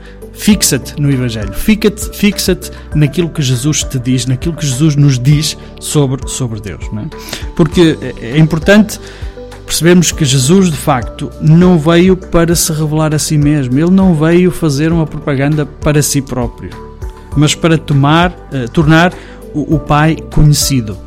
[0.41, 2.57] Fixa-te no Evangelho, fixa-te fixa
[2.95, 6.83] naquilo que Jesus te diz, naquilo que Jesus nos diz sobre, sobre Deus.
[6.83, 7.05] É?
[7.55, 8.99] Porque é importante
[9.63, 14.15] percebemos que Jesus, de facto, não veio para se revelar a si mesmo, ele não
[14.15, 16.71] veio fazer uma propaganda para si próprio,
[17.37, 19.13] mas para tomar, uh, tornar
[19.53, 20.97] o, o, Pai conhecido.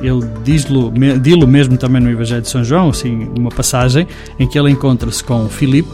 [0.00, 4.08] Ele diz-lo diz mesmo também no Evangelho de São João, assim, uma passagem
[4.40, 5.92] em que ele encontra-se com Filipe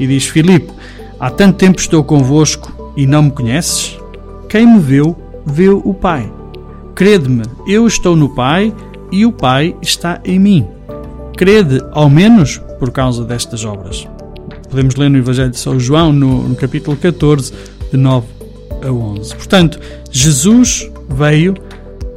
[0.00, 0.72] e diz: Filipe,
[1.18, 3.98] há tanto tempo estou convosco e não me conheces?
[4.48, 6.30] Quem me viu, viu o Pai.
[6.94, 8.74] Crede-me, eu estou no Pai
[9.12, 10.66] e o Pai está em mim
[11.38, 14.08] crede, ao menos por causa destas obras.
[14.68, 17.52] Podemos ler no Evangelho de São João, no, no capítulo 14,
[17.92, 18.26] de 9
[18.82, 19.36] a 11.
[19.36, 19.78] Portanto,
[20.10, 21.54] Jesus veio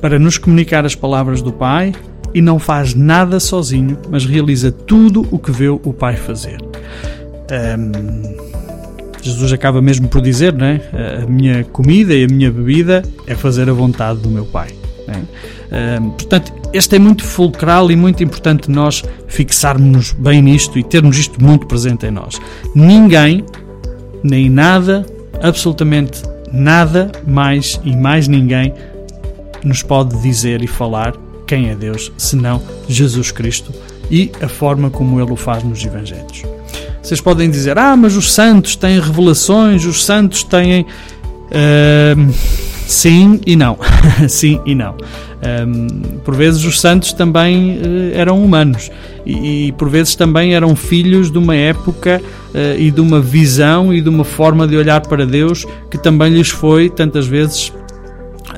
[0.02, 1.94] para nos comunicar as palavras do Pai
[2.34, 6.58] e não faz nada sozinho, mas realiza tudo o que vê o Pai fazer.
[7.52, 8.51] Um,
[9.22, 10.82] Jesus acaba mesmo por dizer, não é?
[11.24, 14.70] A minha comida e a minha bebida é fazer a vontade do meu Pai.
[15.08, 16.00] É?
[16.00, 21.18] Um, portanto, este é muito fulcral e muito importante nós fixarmos bem nisto e termos
[21.18, 22.40] isto muito presente em nós.
[22.76, 23.44] Ninguém,
[24.24, 25.06] nem nada,
[25.42, 28.74] absolutamente nada mais e mais ninguém
[29.64, 31.14] nos pode dizer e falar
[31.48, 33.74] quem é Deus, senão Jesus Cristo
[34.10, 36.44] e a forma como Ele o faz nos Evangelhos.
[37.12, 40.86] Vocês podem dizer, ah, mas os santos têm revelações, os santos têm.
[41.52, 42.34] Uh,
[42.88, 43.78] sim e não.
[44.30, 44.96] sim e não.
[45.68, 47.82] Um, por vezes os santos também uh,
[48.14, 48.90] eram humanos
[49.26, 53.94] e, e, por vezes também eram filhos de uma época uh, e de uma visão
[53.94, 57.74] e de uma forma de olhar para Deus que também lhes foi tantas vezes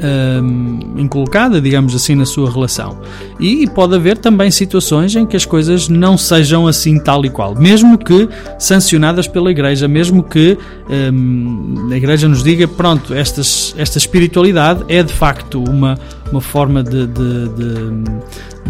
[0.02, 3.00] um, inculcada, digamos assim, na sua relação.
[3.40, 7.56] E pode haver também situações em que as coisas não sejam assim tal e qual,
[7.56, 8.28] mesmo que
[8.58, 10.58] sancionadas pela Igreja, mesmo que
[10.90, 15.98] um, a Igreja nos diga, pronto, estas, esta espiritualidade é de facto uma,
[16.32, 17.50] uma forma de, de,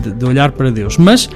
[0.01, 0.97] de, de olhar para Deus.
[0.97, 1.29] Mas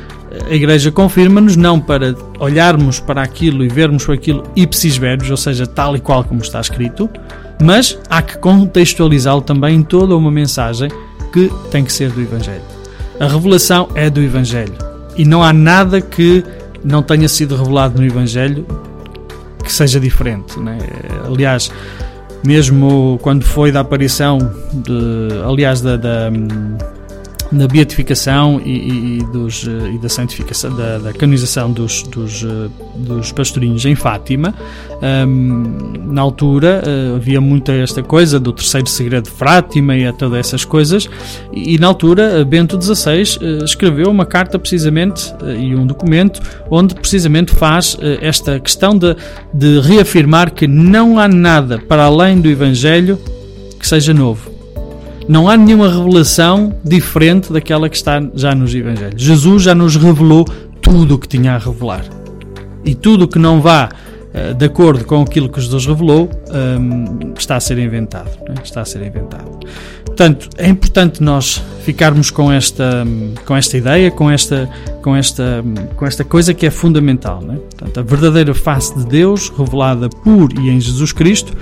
[0.49, 5.65] a Igreja confirma-nos não para olharmos para aquilo e vermos aquilo ipsis verbis, ou seja,
[5.65, 7.09] tal e qual como está escrito,
[7.59, 10.89] mas há que contextualizá-lo também em toda uma mensagem
[11.31, 12.61] que tem que ser do Evangelho.
[13.19, 14.73] A revelação é do Evangelho
[15.15, 16.43] e não há nada que
[16.83, 18.65] não tenha sido revelado no Evangelho
[19.63, 20.59] que seja diferente.
[20.59, 20.77] Né?
[21.25, 21.71] Aliás,
[22.45, 24.37] mesmo quando foi da aparição,
[24.71, 26.31] de, aliás, da, da
[27.51, 32.69] na beatificação e, e, dos, eh, e da santificação, da, da canonização dos, dos, eh,
[32.95, 34.53] dos pastorinhos em Fátima.
[35.01, 40.13] Um, na altura uh, havia muita esta coisa do terceiro segredo de Fátima e a
[40.13, 41.07] todas essas coisas,
[41.53, 46.41] e, e na altura Bento XVI uh, escreveu uma carta precisamente uh, e um documento
[46.71, 49.15] onde precisamente faz esta questão de,
[49.53, 53.19] de reafirmar que não há nada para além do Evangelho
[53.79, 54.56] que seja novo
[55.27, 59.21] não há nenhuma revelação diferente daquela que está já nos Evangelhos.
[59.21, 60.45] Jesus já nos revelou
[60.81, 62.05] tudo o que tinha a revelar.
[62.85, 66.29] E tudo o que não vá uh, de acordo com aquilo que Jesus revelou
[66.79, 68.29] um, está a ser inventado.
[68.47, 68.55] Né?
[68.63, 69.59] Está a ser inventado.
[70.05, 73.05] Portanto, é importante nós ficarmos com esta,
[73.45, 74.69] com esta ideia, com esta,
[75.03, 75.63] com, esta,
[75.95, 77.41] com esta coisa que é fundamental.
[77.41, 77.55] Né?
[77.55, 81.53] Portanto, a verdadeira face de Deus, revelada por e em Jesus Cristo,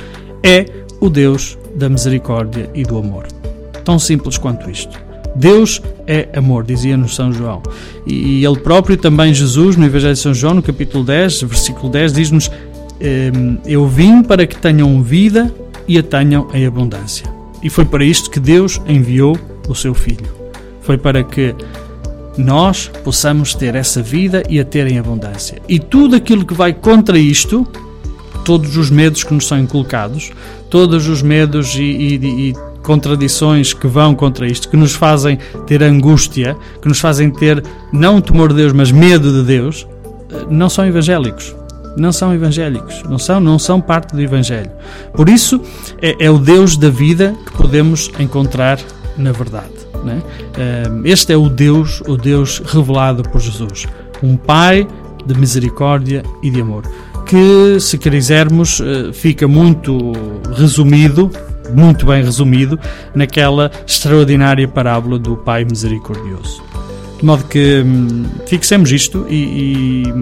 [0.44, 0.66] é
[1.02, 3.26] o Deus da misericórdia e do amor.
[3.86, 5.00] Tão simples quanto isto.
[5.36, 7.62] Deus é amor, dizia-nos São João.
[8.08, 12.14] E ele próprio, também Jesus, no Evangelho de São João, no capítulo 10, versículo 10,
[12.14, 12.52] diz-nos:
[13.00, 15.54] ehm, Eu vim para que tenham vida
[15.88, 17.28] e a tenham em abundância.
[17.62, 20.28] E foi para isto que Deus enviou o seu Filho.
[20.82, 21.54] Foi para que
[22.38, 25.62] nós possamos ter essa vida e a ter em abundância.
[25.68, 27.68] E tudo aquilo que vai contra isto,
[28.44, 30.32] todos os medos que nos são inculcados,
[30.70, 32.54] todos os medos e, e, e
[32.86, 38.22] contradições que vão contra isto, que nos fazem ter angústia, que nos fazem ter não
[38.22, 39.88] temor de Deus, mas medo de Deus,
[40.32, 41.56] eh, não são evangélicos.
[41.98, 44.70] Não são evangélicos, não são, não são parte do Evangelho.
[45.14, 45.62] Por isso,
[46.02, 48.78] é, é o Deus da vida que podemos encontrar
[49.18, 49.72] na verdade.
[50.04, 50.22] Né?
[51.06, 53.88] Este é o Deus, o Deus revelado por Jesus,
[54.22, 54.88] um Pai
[55.26, 56.84] de misericórdia e de amor,
[57.26, 60.12] que, se quisermos, eh, fica muito
[60.54, 61.32] resumido
[61.74, 62.80] muito bem resumido
[63.14, 66.64] naquela extraordinária parábola do Pai Misericordioso.
[67.18, 70.14] De modo que hum, fixemos isto e, e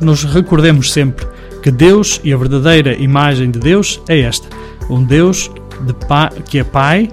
[0.00, 1.26] nos recordemos sempre
[1.62, 4.48] que Deus e a verdadeira imagem de Deus é esta:
[4.90, 5.50] um Deus
[5.86, 7.08] de pai, que é Pai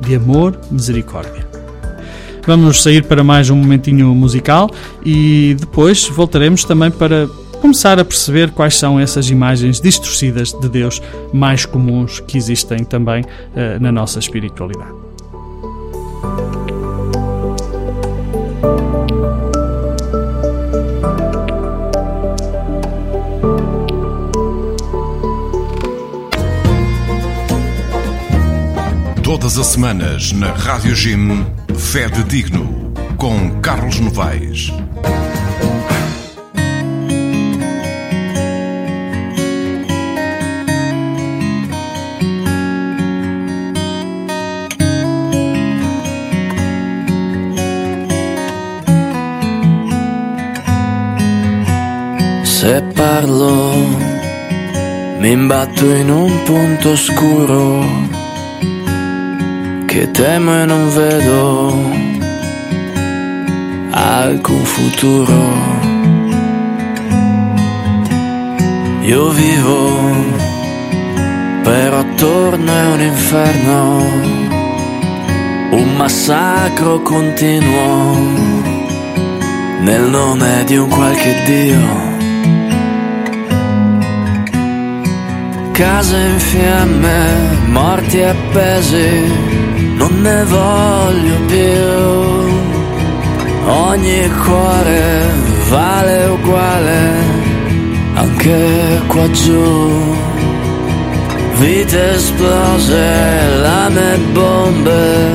[0.00, 1.46] de amor, misericórdia.
[2.46, 4.70] Vamos sair para mais um momentinho musical
[5.04, 7.26] e depois voltaremos também para
[7.64, 11.00] começar a perceber quais são essas imagens distorcidas de Deus
[11.32, 14.92] mais comuns que existem também uh, na nossa espiritualidade.
[29.22, 34.70] Todas as semanas na Rádio Jim, Fé de Digno, com Carlos Novaes.
[52.64, 53.74] Se parlo,
[55.18, 57.84] mi imbatto in un punto oscuro
[59.84, 61.74] che temo e non vedo
[63.90, 65.42] alcun futuro.
[69.02, 70.00] Io vivo,
[71.64, 74.02] però attorno è un inferno,
[75.72, 78.16] un massacro continuo
[79.80, 82.03] nel nome di un qualche Dio.
[85.74, 89.08] Case in fiamme, morti appesi
[89.96, 91.84] non ne voglio più.
[93.66, 95.24] Ogni cuore
[95.68, 97.12] vale uguale,
[98.14, 100.16] anche qua giù.
[101.58, 105.28] Vite esplose, lame e bombe,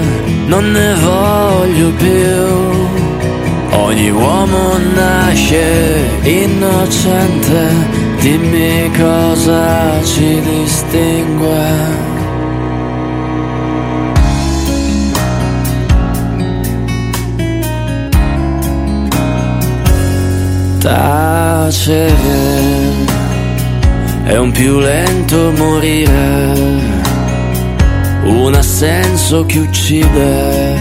[0.46, 3.78] non ne voglio più.
[3.78, 12.08] Ogni uomo nasce innocente, dimmi cosa ci distingue.
[20.80, 22.08] tacere
[24.24, 26.54] è un più lento morire,
[28.24, 30.78] un assenso che uccide,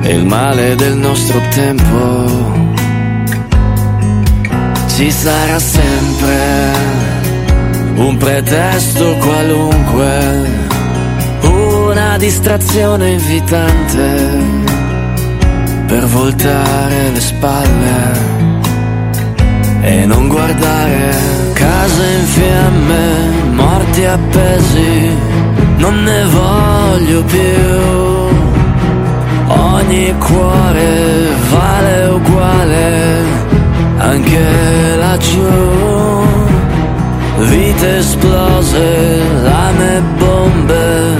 [0.00, 2.77] è il male del nostro tempo.
[4.98, 6.72] Ci sarà sempre
[7.94, 10.50] un pretesto qualunque,
[11.42, 14.42] una distrazione invitante
[15.86, 18.18] per voltare le spalle
[19.82, 21.14] e non guardare
[21.52, 25.16] case in fiamme, morti appesi,
[25.76, 27.86] non ne voglio più.
[29.46, 33.37] Ogni cuore vale uguale,
[33.98, 35.46] anche laggiù.
[37.38, 41.16] Vite esplose, lame e bombe,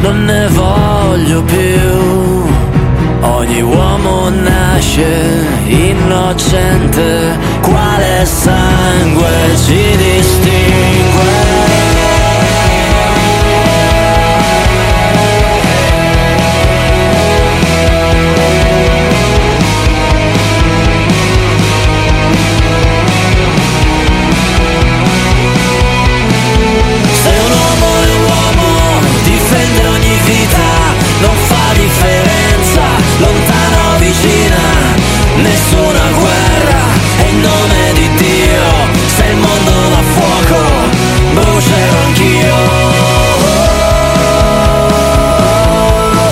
[0.00, 2.48] non ne voglio più.
[3.22, 9.30] Ogni uomo nasce innocente, quale sangue
[9.64, 11.59] ci distingue?
[41.60, 42.56] c'ero anch'io.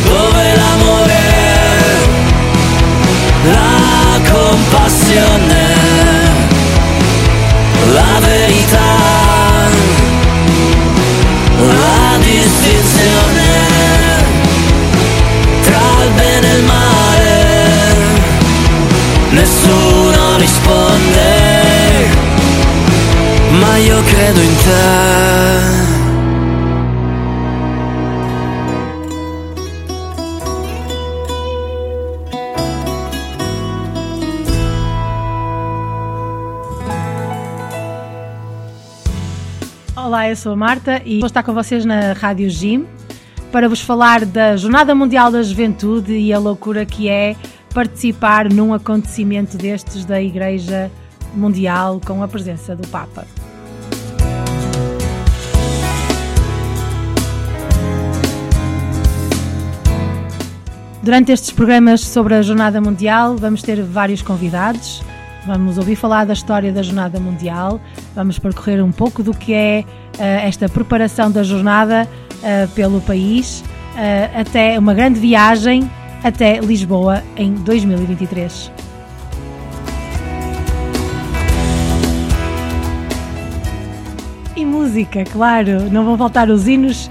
[0.04, 1.20] Dove l'amore,
[3.44, 5.57] la compassione.
[39.96, 42.84] Olá, eu sou a Marta e vou estar com vocês na Rádio Gym
[43.52, 47.36] para vos falar da Jornada Mundial da Juventude e a loucura que é
[47.72, 50.90] participar num acontecimento destes da Igreja
[51.32, 53.24] Mundial com a presença do Papa.
[61.08, 65.02] Durante estes programas sobre a Jornada Mundial, vamos ter vários convidados.
[65.46, 67.80] Vamos ouvir falar da história da Jornada Mundial,
[68.14, 73.64] vamos percorrer um pouco do que é uh, esta preparação da jornada uh, pelo país,
[73.94, 75.90] uh, até uma grande viagem
[76.22, 78.70] até Lisboa em 2023.
[84.54, 87.10] E música, claro, não vão faltar os hinos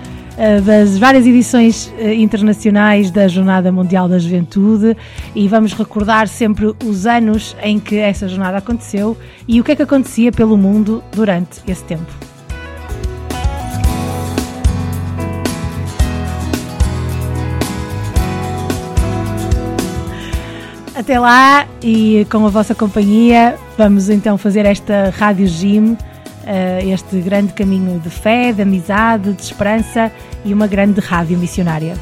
[0.63, 4.95] das várias edições uh, internacionais da Jornada Mundial da Juventude
[5.35, 9.17] e vamos recordar sempre os anos em que essa jornada aconteceu
[9.47, 12.27] e o que é que acontecia pelo mundo durante esse tempo.
[20.97, 26.16] Até lá e com a vossa companhia, vamos então fazer esta Rádio Gym, eh,
[26.83, 30.11] este grande caminho de fé, de amizade, de esperança
[30.45, 31.95] e uma grande rádio missionária.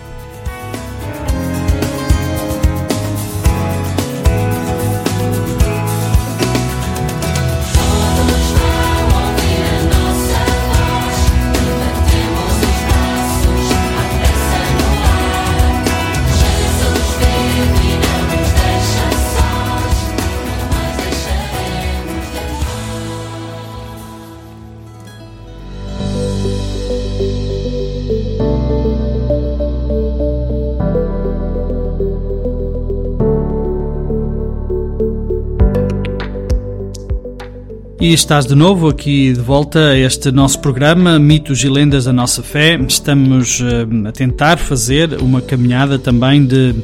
[38.06, 42.14] E estás de novo aqui de volta a este nosso programa Mitos e Lendas da
[42.14, 42.80] Nossa Fé.
[42.88, 46.76] Estamos uh, a tentar fazer uma caminhada também de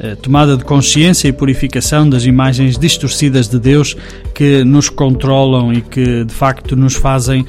[0.00, 3.94] uh, tomada de consciência e purificação das imagens distorcidas de Deus
[4.34, 7.46] que nos controlam e que de facto nos fazem uh,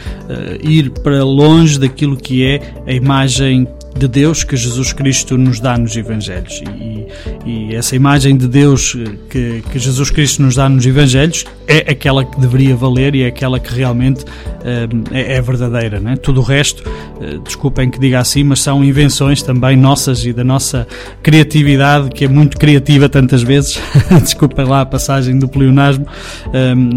[0.62, 3.66] ir para longe daquilo que é a imagem
[4.02, 6.64] de Deus que Jesus Cristo nos dá nos Evangelhos.
[6.76, 7.06] E,
[7.46, 8.98] e essa imagem de Deus
[9.30, 13.28] que, que, Jesus Cristo nos dá nos Evangelhos é aquela que deveria valer e é
[13.28, 16.00] aquela que realmente uh, é, é, verdadeira.
[16.00, 16.16] Né?
[16.16, 20.44] Tudo o resto, uh, desculpem que diga assim, mas são invenções também nossas e da
[20.44, 20.88] nossa
[21.22, 23.80] criatividade, que é muito criativa tantas vezes.
[24.20, 26.08] desculpem lá a passagem do pleonasmo,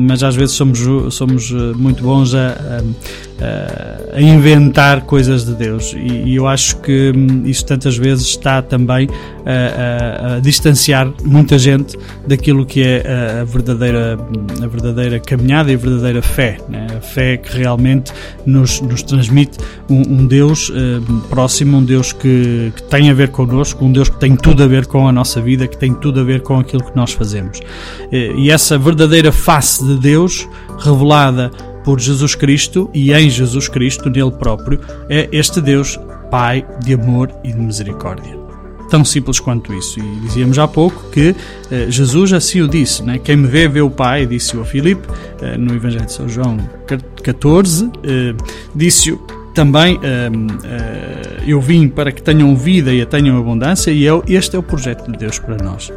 [0.06, 0.80] mas às vezes somos,
[1.14, 3.33] somos muito bons a, a,
[4.14, 5.92] a inventar coisas de Deus.
[5.92, 9.08] E, e eu acho que hum, isso tantas vezes está também
[9.44, 14.16] a, a, a, distanciar muita gente daquilo que é a, verdadeira,
[14.62, 16.58] a verdadeira caminhada e a verdadeira fé.
[16.68, 16.86] Né?
[16.96, 18.12] A fé que realmente
[18.46, 19.58] nos, nos transmite
[19.90, 20.72] um, um Deus
[21.28, 24.66] próximo, um Deus que, que, tem a ver connosco, um Deus que tem tudo a
[24.66, 27.60] ver com a nossa vida, que tem tudo a ver com aquilo que nós fazemos.
[28.12, 31.50] E essa verdadeira face de Deus revelada
[31.84, 35.98] por Jesus Cristo e em Jesus Cristo, nele próprio, é este Deus,
[36.30, 38.44] Pai de amor e de misericórdia
[38.94, 39.98] tão simples quanto isso.
[39.98, 41.34] E dizíamos há pouco que
[41.68, 43.18] eh, Jesus assim o disse, né?
[43.18, 45.06] quem me vê, vê o Pai, disse-o a Filipe,
[45.42, 46.58] eh, no Evangelho de São João
[47.22, 48.34] 14, eh,
[48.72, 49.18] disse-o
[49.52, 50.00] também
[51.46, 54.62] eu vim para que tenham vida e a tenham abundância e eu, este é o
[54.64, 55.92] projeto de Deus para nós.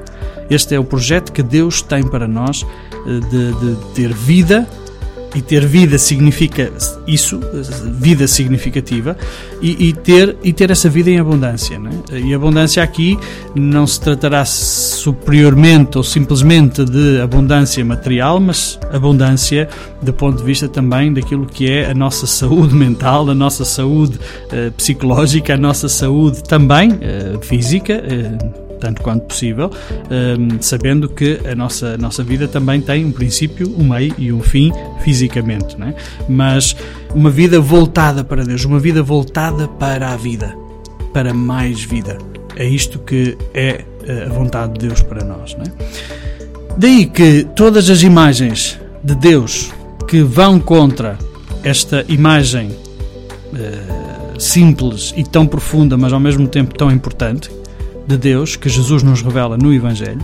[0.47, 2.63] Este é o projeto que Deus tem para nós
[3.03, 4.67] de, de ter vida
[5.35, 6.71] e ter vida significa
[7.05, 7.39] isso,
[7.99, 9.17] vida significativa,
[9.61, 11.77] e, e, ter, e ter essa vida em abundância.
[11.77, 11.91] Né?
[12.11, 13.17] E abundância aqui
[13.55, 19.67] não se tratará superiormente ou simplesmente de abundância material, mas abundância
[20.01, 24.17] do ponto de vista também daquilo que é a nossa saúde mental, a nossa saúde
[24.17, 28.01] uh, psicológica, a nossa saúde também uh, física.
[28.03, 29.71] Uh, tanto quanto possível,
[30.39, 34.31] um, sabendo que a nossa, a nossa vida também tem um princípio, um meio e
[34.31, 34.71] um fim
[35.01, 35.93] fisicamente, né?
[36.27, 36.75] mas
[37.13, 40.55] uma vida voltada para Deus, uma vida voltada para a vida,
[41.13, 42.17] para mais vida.
[42.55, 45.55] É isto que é eh, a vontade de Deus para nós.
[45.55, 45.65] Né?
[46.77, 49.71] Daí que todas as imagens de Deus
[50.07, 51.17] que vão contra
[51.63, 57.51] esta imagem uh, simples e tão profunda, mas ao mesmo tempo tão importante,
[58.07, 60.21] de Deus que Jesus nos revela no Evangelho,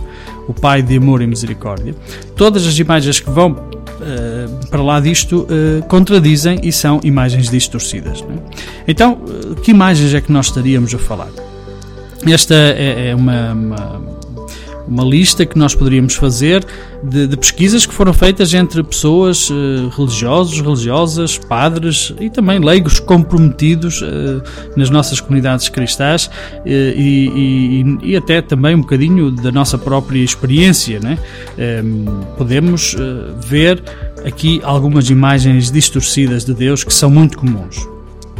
[0.48, 1.94] o Pai de amor e misericórdia,
[2.34, 8.22] todas as imagens que vão uh, para lá disto uh, contradizem e são imagens distorcidas.
[8.22, 8.62] É?
[8.88, 11.30] Então, uh, que imagens é que nós estaríamos a falar?
[12.26, 14.13] Esta é, é uma, uma
[14.86, 16.64] uma lista que nós poderíamos fazer
[17.02, 23.00] de, de pesquisas que foram feitas entre pessoas uh, religiosos, religiosas, padres e também leigos
[23.00, 24.42] comprometidos uh,
[24.76, 26.30] nas nossas comunidades cristãs uh,
[26.66, 31.00] e, e, e, até também um bocadinho da nossa própria experiência.
[31.00, 31.18] Né?
[31.58, 32.04] Ehm,
[32.36, 32.96] podemos
[33.46, 33.82] ver
[34.24, 37.86] aqui algumas imagens distorcidas de Deus que são muito comuns.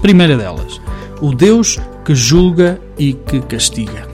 [0.00, 0.80] Primeira delas,
[1.20, 4.13] o Deus que julga e que castiga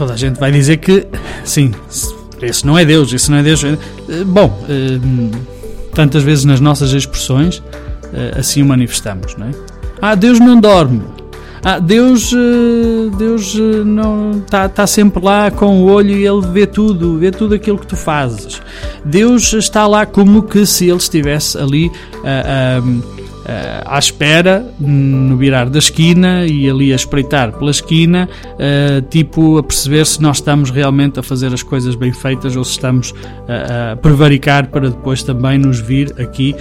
[0.00, 1.06] toda a gente vai dizer que
[1.44, 1.72] sim,
[2.40, 3.62] esse não é Deus, esse não é Deus.
[4.28, 4.98] Bom, eh,
[5.94, 7.62] tantas vezes nas nossas expressões
[8.14, 9.50] eh, assim o manifestamos, não é?
[10.00, 11.02] Ah, Deus não dorme.
[11.62, 16.46] Ah, Deus, eh, Deus eh, não está tá sempre lá com o olho e ele
[16.50, 18.62] vê tudo, vê tudo aquilo que tu fazes.
[19.04, 21.92] Deus está lá como que se ele estivesse ali
[22.24, 22.80] ah,
[23.50, 29.58] ah, à espera no virar da esquina e ali a espreitar pela esquina, ah, tipo
[29.58, 33.12] a perceber se nós estamos realmente a fazer as coisas bem feitas ou se estamos
[33.48, 36.54] a, a prevaricar para depois também nos vir aqui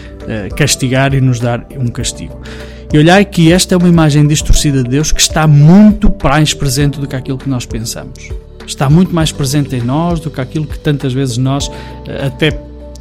[0.56, 2.40] castigar e nos dar um castigo.
[2.92, 7.00] E olhai que esta é uma imagem distorcida de Deus que está muito mais presente
[7.00, 8.30] do que aquilo que nós pensamos.
[8.66, 11.72] Está muito mais presente em nós do que aquilo que tantas vezes nós
[12.08, 12.52] eh, até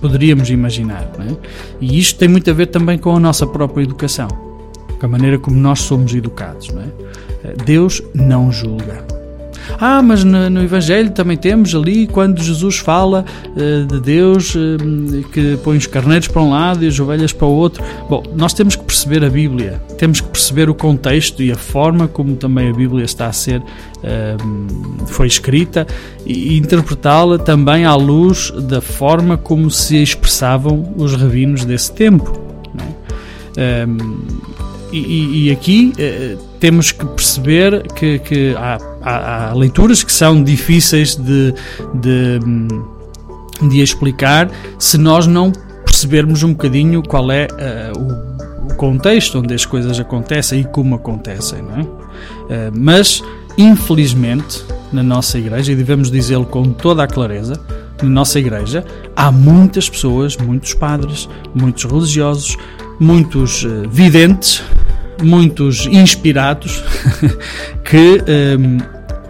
[0.01, 1.11] poderíamos imaginar.
[1.19, 1.37] É?
[1.81, 4.29] E isto tem muito a ver também com a nossa própria educação,
[4.99, 6.69] com a maneira como nós somos educados.
[6.69, 6.87] Não é?
[7.45, 9.18] Eh, Deus não julga.
[9.79, 15.29] Ah, mas no, no, Evangelho também temos ali quando Jesus fala uh, de Deus uh,
[15.33, 17.83] que põe os carneiros para um lado e as ovelhas para o outro.
[18.09, 22.09] Bom, nós temos que perceber a Bíblia, temos que perceber o contexto e a forma
[22.09, 25.87] como também a Bíblia está a ser uh, foi escrita
[26.25, 32.49] e interpretá-la também à luz da forma como se expressavam os rabinos desse tempo.
[33.57, 33.85] É?
[34.91, 35.93] E, e, aqui
[36.59, 38.79] temos que perceber que, que há
[39.09, 41.55] há, há, leituras que são difíceis de,
[41.95, 42.39] de,
[43.69, 45.51] de, explicar se nós não
[45.85, 50.95] percebermos um bocadinho qual é uh, o, o, contexto onde as coisas acontecem e como
[50.95, 51.83] acontecem, não é?
[51.83, 53.23] Uh, mas,
[53.57, 57.61] infelizmente, na nossa igreja, e devemos dizê-lo com toda a clareza,
[58.03, 58.85] na nossa igreja
[59.17, 62.57] há muitas pessoas, muitos padres, muitos religiosos,
[63.01, 64.63] muitos uh, videntes,
[65.23, 66.83] muitos inspirados
[67.85, 68.23] que
[68.59, 68.79] um,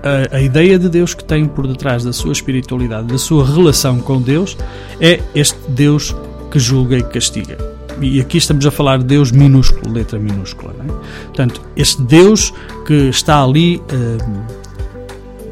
[0.03, 3.99] a, a, ideia de Deus que tem por detrás da sua espiritualidade, da sua relação
[3.99, 4.57] com Deus,
[5.01, 6.15] é este Deus
[6.51, 7.57] que julga e castiga.
[8.01, 10.73] E aqui estamos a falar de Deus minúsculo, letra minúscula.
[10.79, 10.99] Não é?
[11.25, 12.55] Portanto, este Deus
[12.87, 14.43] que está ali hum,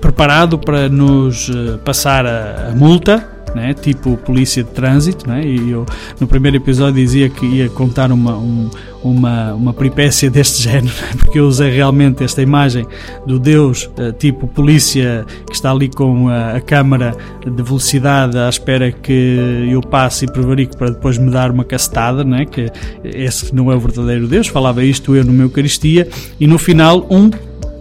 [0.00, 3.74] preparado para nos uh, passar a, a multa, né?
[3.74, 5.42] tipo polícia de trânsito, né?
[5.44, 5.86] e eu
[6.20, 8.70] no primeiro episódio dizia que ia contar uma, um,
[9.02, 11.10] uma, uma peripécia deste género, né?
[11.18, 12.86] porque eu usei realmente esta imagem
[13.26, 18.48] do Deus uh, tipo polícia que está ali com a, a câmara de velocidade à
[18.48, 22.44] espera que eu passe e prevarique para depois me dar uma castada, né?
[22.44, 22.70] que
[23.04, 27.06] esse não é o verdadeiro Deus, falava isto eu no meu Eucaristia, e no final
[27.10, 27.30] um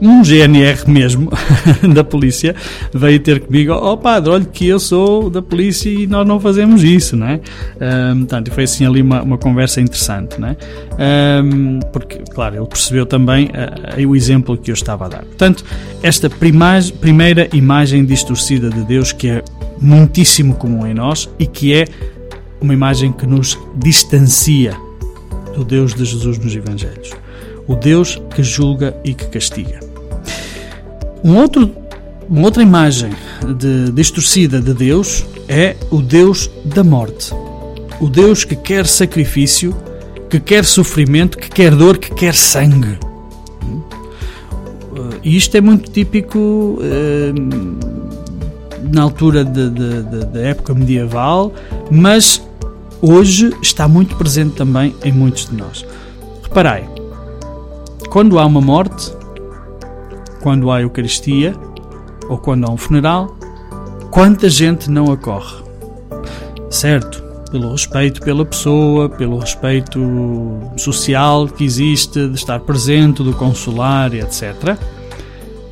[0.02, 1.32] um GNR mesmo
[1.94, 2.56] da polícia
[2.94, 6.84] veio ter comigo, oh, padre, olha que eu sou da polícia e nós não fazemos
[6.84, 7.40] isso, não é?
[8.12, 10.58] Um, portanto, foi assim ali uma, uma conversa interessante, não é?
[11.44, 15.24] Um, porque, claro, ele percebeu também uh, o exemplo que eu estava a dar.
[15.24, 15.64] Portanto,
[16.04, 19.44] esta primeira imagem distorcida de Deus que é
[19.82, 21.86] muitíssimo comum em nós e que é
[22.62, 24.76] uma imagem que nos distancia
[25.56, 27.12] do Deus de Jesus nos Evangelhos
[27.68, 29.85] o Deus que julga e que castiga.
[31.26, 31.76] Um outro,
[32.30, 33.10] uma outra imagem
[33.58, 37.34] de, distorcida de Deus é o Deus da morte.
[38.00, 39.76] O Deus que quer sacrifício,
[40.30, 43.00] que quer sofrimento, que quer dor, que quer sangue.
[45.24, 47.34] E isto é muito típico eh,
[48.94, 51.52] na altura da época medieval,
[51.90, 52.40] mas
[53.02, 55.84] hoje está muito presente também em muitos de nós.
[56.44, 56.88] Reparai,
[58.12, 59.12] quando há uma morte,
[60.46, 61.56] quando há Eucaristia
[62.30, 63.36] ou quando há um funeral,
[64.12, 65.56] quanta gente não acorre?
[66.70, 70.00] Certo, pelo respeito pela pessoa, pelo respeito
[70.78, 74.78] social que existe, de estar presente, do consolar, etc.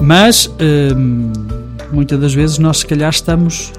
[0.01, 0.51] Mas
[0.97, 1.31] hum,
[1.91, 3.71] muitas das vezes nós, se calhar, estamos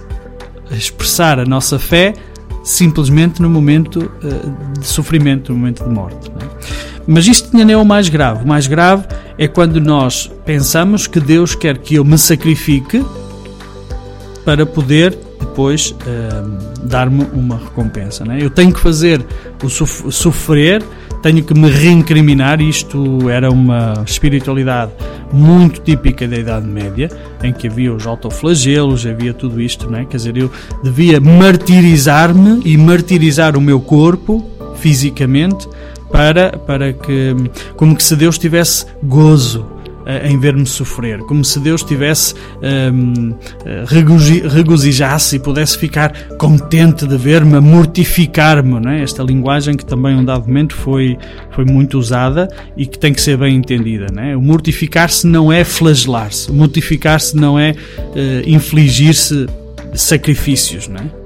[0.71, 2.15] a expressar a nossa fé
[2.63, 6.31] simplesmente no momento uh, de sofrimento, no momento de morte.
[6.31, 6.94] É?
[7.07, 8.45] Mas isto ainda não é o mais grave.
[8.45, 9.05] O mais grave
[9.39, 13.05] é quando nós pensamos que Deus quer que eu me sacrifique
[14.45, 18.25] para poder depois uh, dar-me uma recompensa.
[18.25, 18.39] Né?
[18.41, 19.25] Eu tenho que fazer
[19.63, 20.83] o sofrer,
[21.23, 22.61] tenho que me reincriminar.
[22.61, 24.93] Isto era uma espiritualidade
[25.33, 27.09] muito típica da Idade Média,
[27.43, 30.07] em que havia os autoflagelos, havia tudo isto, né?
[30.09, 30.51] quer dizer, eu
[30.83, 35.69] devia martirizar-me e martirizar o meu corpo fisicamente
[36.15, 37.35] para, para que,
[37.75, 39.67] como que se Deus tivesse gozo
[40.07, 42.35] eh, em ver-me sofrer, como se Deus tivesse
[42.93, 43.35] um,
[43.67, 49.03] ehm, regozijasse e pudesse ficar contente de ver-me mortificar-me, é?
[49.03, 51.19] esta linguagem que também um dado momento foi,
[51.51, 54.07] foi muito usada e que tem que ser bem entendida.
[54.17, 54.37] É?
[54.37, 59.47] O mortificar-se não é flagelar-se, mortificar-se não é uh, infligir-se
[59.95, 61.24] sacrifícios, não é?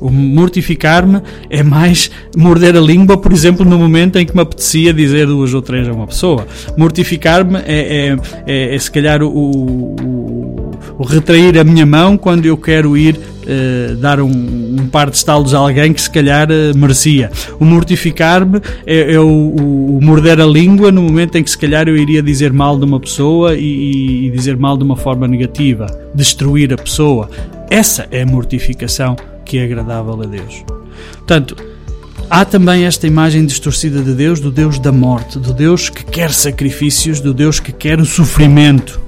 [0.00, 4.92] O mortificar-me é mais morder a língua, por exemplo, no momento em que me apetecia
[4.92, 6.46] dizer duas ou três a uma pessoa.
[6.76, 8.16] Mortificar-me é, é,
[8.46, 13.16] é, é, se calhar o, o, o, retrair a minha mão quando eu quero ir
[13.16, 17.30] uh, dar um, um, par de estalos a alguém que se calhar uh, merecia.
[17.60, 21.88] O mortificar-me é, é o, o, morder a língua no momento em que se calhar
[21.88, 25.86] eu iria dizer mal de uma pessoa e, e dizer mal de uma forma negativa,
[26.14, 27.30] destruir a pessoa.
[27.70, 30.64] Essa é a mortificação que é agradável a Deus.
[31.12, 31.56] Portanto,
[32.30, 36.32] há também esta imagem distorcida de Deus, do Deus da morte, do Deus que quer
[36.32, 39.00] sacrifícios, do Deus que quer o sofrimento,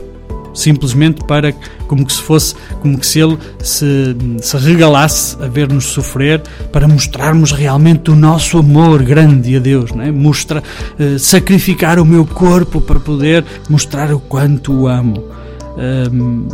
[0.55, 1.53] simplesmente para
[1.87, 6.89] como que se fosse, como que se ele se, se regalasse a ver-nos sofrer para
[6.89, 10.11] mostrarmos realmente o nosso amor grande a Deus, não é?
[10.11, 10.63] Mostra,
[10.99, 15.25] uh, sacrificar o meu corpo para poder mostrar o quanto o amo.
[16.11, 16.49] Um,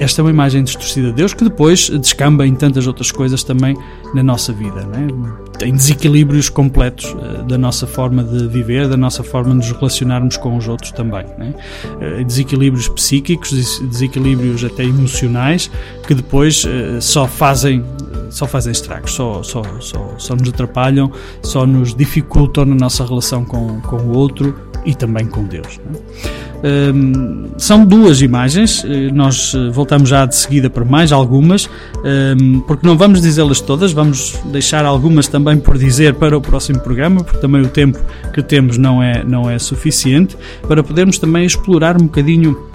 [0.00, 3.76] esta é uma imagem distorcida de Deus que depois descamba em tantas outras coisas também
[4.14, 4.80] na nossa vida.
[4.80, 5.58] É?
[5.58, 10.38] Tem desequilíbrios completos uh, da nossa forma de viver, da nossa forma de nos relacionarmos
[10.38, 11.26] com os outros também.
[11.38, 12.20] É?
[12.20, 15.70] Uh, desequilíbrios psíquicos, desequilíbrios até emocionais
[16.06, 17.84] que depois uh, só fazem
[18.30, 21.10] só fazem estragos, só, só, só, só nos atrapalham,
[21.42, 25.80] só nos dificultam na nossa relação com, com o outro e também com Deus.
[26.62, 31.70] Um, são duas imagens, eh, nós eh, voltamos já de seguida para mais algumas,
[32.38, 36.80] um, porque não vamos dizê-las todas, vamos deixar algumas também por dizer para o próximo
[36.80, 37.98] programa, porque também o tempo
[38.34, 40.36] que temos não é, não é suficiente,
[40.68, 42.69] para podermos também explorar um bocadinho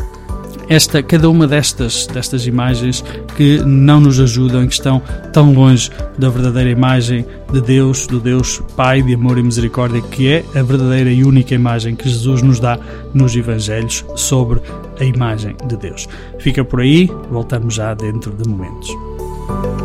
[0.70, 3.04] esta, cada uma destas, destas imagens
[3.36, 5.02] que não nos ajudam e que estão
[5.32, 10.28] tão longe da verdadeira imagem de Deus, do Deus Pai de amor e misericórdia, que
[10.28, 12.80] é a verdadeira e única imagem que Jesus nos dá
[13.14, 14.62] nos Evangelhos sobre
[15.00, 16.08] a imagem de Deus.
[16.40, 19.85] Fica por aí, voltamos já dentro de momentos.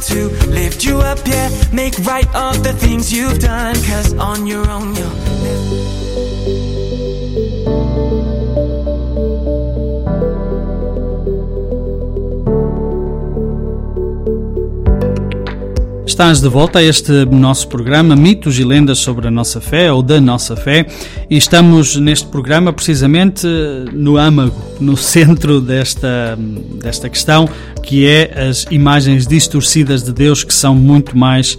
[0.00, 3.74] Someone to lift you up, yeah, make right all the things you've done.
[3.74, 5.28] Cause on your own, you'll
[16.18, 20.02] Estás de volta a este nosso programa Mitos e Lendas sobre a Nossa Fé ou
[20.02, 20.84] da Nossa Fé
[21.30, 23.46] e estamos neste programa precisamente
[23.92, 26.36] no âmago, no centro desta,
[26.82, 27.48] desta questão
[27.88, 31.58] que é as imagens distorcidas de Deus que são muito mais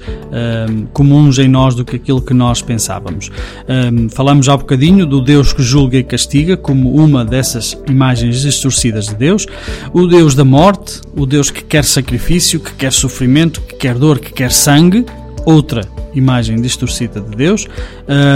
[0.70, 3.32] um, comuns em nós do que aquilo que nós pensávamos.
[3.68, 9.08] Um, falamos há bocadinho do Deus que julga e castiga como uma dessas imagens distorcidas
[9.08, 9.48] de Deus,
[9.92, 14.20] o Deus da morte, o Deus que quer sacrifício, que quer sofrimento, que quer dor,
[14.20, 15.08] que quer sangue,
[15.48, 15.82] outra
[16.14, 17.68] imagem distorcida de Deus.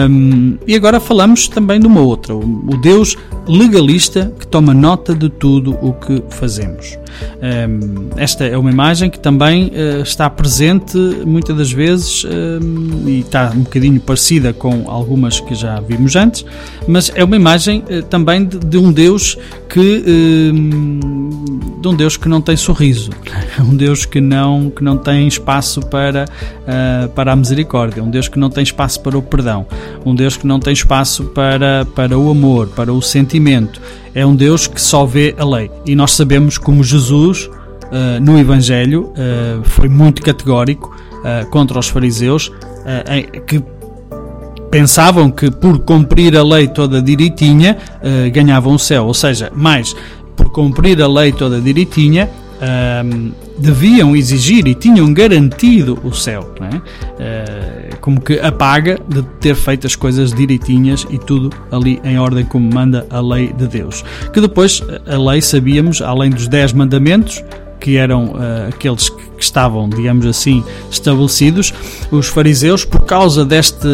[0.09, 3.15] Um, e agora falamos também de uma outra, o Deus
[3.47, 6.97] legalista que toma nota de tudo o que fazemos.
[7.41, 13.19] Um, esta é uma imagem que também uh, está presente muitas das vezes um, e
[13.19, 16.45] está um bocadinho parecida com algumas que já vimos antes,
[16.87, 19.37] mas é uma imagem uh, também de, de, um Deus
[19.69, 20.03] que
[21.81, 23.11] de um Deus que não tem sorriso,
[23.59, 27.62] um Deus que não que não tem espaço para uh, para a misericórdia,
[28.01, 29.65] um Deus que não tem espaço para o perdão,
[30.05, 33.81] um Deus que não tem espaço para para o amor, para o sentimento
[34.15, 35.71] é um Deus que só vê a lei.
[35.85, 41.87] E nós sabemos como Jesus, uh, no Evangelho, uh, foi muito categórico uh, contra os
[41.87, 42.51] fariseus,
[43.47, 43.63] que
[44.69, 47.77] pensavam que por cumprir a lei toda direitinha
[48.33, 49.05] ganhavam o céu.
[49.05, 49.95] Ou seja, mais
[50.35, 52.29] por cumprir a lei toda direitinha
[53.57, 56.75] deviam exigir e tinham garantido o céu, é?
[56.75, 62.19] uh, como que a paga de ter feito as coisas direitinhas e tudo ali em
[62.19, 64.03] ordem como manda a lei de Deus.
[64.33, 67.43] Que depois a lei sabíamos, além dos dez mandamentos,
[67.79, 71.73] que eram uh, aqueles que, que estavam, digamos assim, estabelecidos,
[72.11, 73.87] os fariseus, por causa deste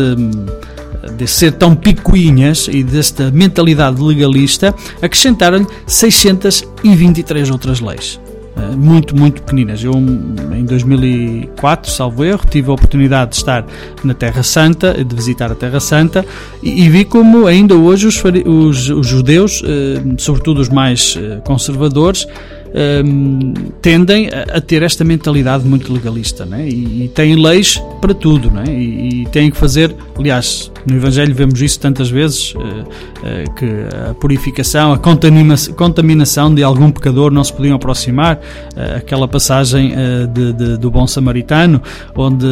[1.18, 8.20] de ser tão picuinhas e desta mentalidade legalista, acrescentaram-lhe 623 outras leis.
[8.60, 9.84] Eh, muito, muito pequeninas.
[9.84, 13.66] Eu, em 2004, salvo erro, tive a oportunidade de estar
[14.04, 16.26] na Terra Santa, de visitar a Terra Santa,
[16.62, 21.40] e, e vi como ainda hoje os, os, os judeus, eh, sobretudo os mais eh,
[21.46, 22.28] conservadores,
[22.74, 26.68] um, tendem a, ter esta mentalidade muito legalista né?
[26.68, 28.64] e, e têm leis para tudo né?
[28.68, 29.96] e, e, têm que fazer.
[30.18, 33.66] Aliás, no Evangelho vemos isso tantas vezes: uh, uh, que
[34.10, 38.38] a purificação, a contaminação, contaminação de algum pecador não se podiam aproximar.
[38.38, 39.94] Uh, aquela passagem
[40.34, 41.82] de, de, do bom samaritano,
[42.16, 42.46] onde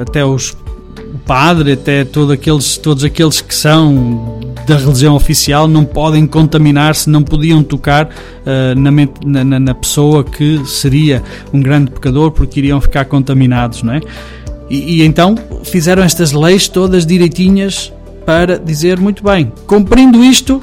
[0.00, 0.56] até os
[1.12, 4.40] o padre, até todo aqueles, todos aqueles que são
[4.70, 10.64] da religião oficial não podem contaminar-se, não podiam tocar uh, na, na, na, pessoa que
[10.64, 14.00] seria um grande pecador porque iriam ficar contaminados, não é?
[14.68, 17.92] E, e então fizeram estas leis todas direitinhas
[18.24, 20.62] para dizer muito bem, cumprindo isto,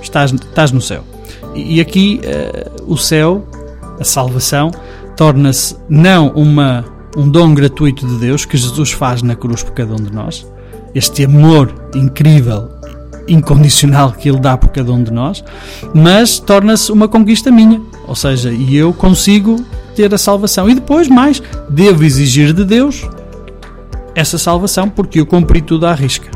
[0.00, 1.04] estás, estás no céu.
[1.54, 3.46] E, e aqui uh, o céu,
[4.00, 4.70] a salvação,
[5.18, 6.82] torna-se não uma
[7.14, 10.46] um dom gratuito de Deus que Jesus faz na cruz por cada um de nós,
[10.94, 12.75] este amor incrível,
[13.28, 15.44] incondicional que Ele dá por cada um de nós,
[15.94, 19.56] mas torna-se uma conquista minha, ou seja, e eu consigo
[19.94, 20.68] ter a salvação.
[20.68, 23.08] E depois, mais, devo exigir de Deus
[24.14, 26.30] essa salvação, porque eu cumpri tudo à risca.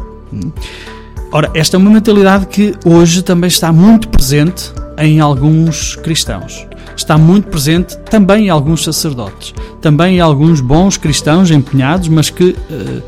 [1.32, 6.66] Ora, esta é uma mentalidade que hoje também está muito presente em alguns cristãos
[7.00, 12.50] está muito presente também em alguns sacerdotes, também em alguns bons cristãos empenhados, mas que
[12.50, 13.02] uh,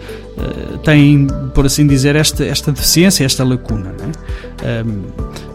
[0.82, 4.82] têm, por assim dizer, esta, esta deficiência, esta lacuna, é?
[4.82, 5.02] um,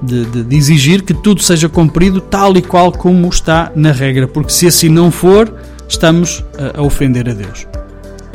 [0.06, 4.28] de, de, de, exigir que tudo seja cumprido tal e qual como está na regra,
[4.28, 5.52] porque se assim não for,
[5.88, 7.68] estamos a, a ofender a Deus.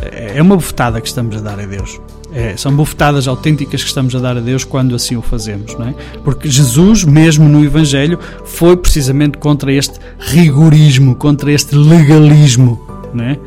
[0.01, 2.01] É, é uma bofetada que estamos a dar a Deus.
[2.35, 5.89] É, são bufetadas autênticas que estamos a dar a Deus quando assim o fazemos, não
[5.89, 5.95] é?
[6.25, 12.81] Porque Jesus, mesmo no Evangelho, foi precisamente contra este rigorismo, contra este legalismo,
[13.13, 13.39] não é?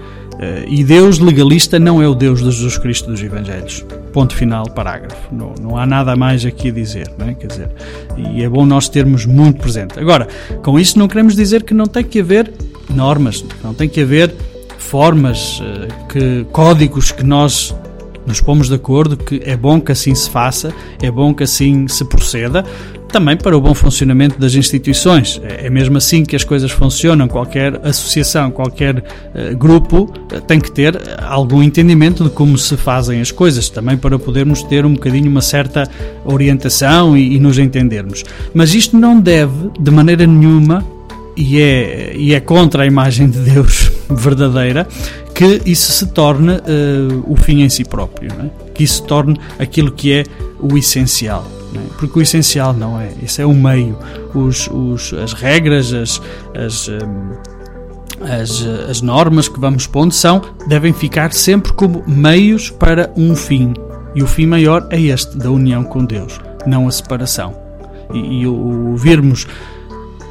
[0.45, 3.83] Eh, e Deus legalista não é o Deus de Jesus Cristo dos Evangelhos.
[4.13, 5.33] Ponto final, parágrafo.
[5.33, 7.33] Não, não há nada mais aqui a dizer, não é?
[7.33, 7.69] Quer dizer,
[8.17, 9.99] e é bom nós termos muito presente.
[9.99, 10.27] Agora,
[10.63, 12.51] com isso não queremos dizer que não tem que haver
[12.89, 14.33] normas, não tem que haver
[14.77, 17.75] formas, eh, que, códigos que nós
[18.25, 21.87] nos pomos de acordo que é bom que assim se faça, é bom que assim
[21.87, 22.63] se proceda,
[23.15, 25.39] também para o bom funcionamento das instituições.
[25.43, 27.29] É, mesmo assim que as coisas funcionam.
[27.29, 33.21] Qualquer associação, qualquer uh, grupo uh, tem que ter algum entendimento de como se fazem
[33.21, 35.89] as coisas, também para podermos ter um bocadinho uma certa
[36.25, 38.23] orientação e, e nos entendermos.
[38.53, 40.83] Mas isto não deve, de maneira nenhuma,
[41.37, 44.87] e é, e é contra a imagem de Deus verdadeira,
[45.33, 48.49] que isso se torne uh, o fim em si próprio, é?
[48.73, 50.23] que isso se torne aquilo que é
[50.59, 51.45] o essencial.
[51.73, 51.79] É?
[51.97, 53.97] Porque o essencial não é, isso é o meio,
[54.33, 56.21] os, os, as regras, as,
[56.55, 63.11] as, eh, as, as normas que vamos pondo são, devem ficar sempre como meios para
[63.17, 63.73] um fim.
[64.15, 67.53] E o fim maior é este, da união com Deus, não a separação.
[68.13, 69.45] E, e o, o virmos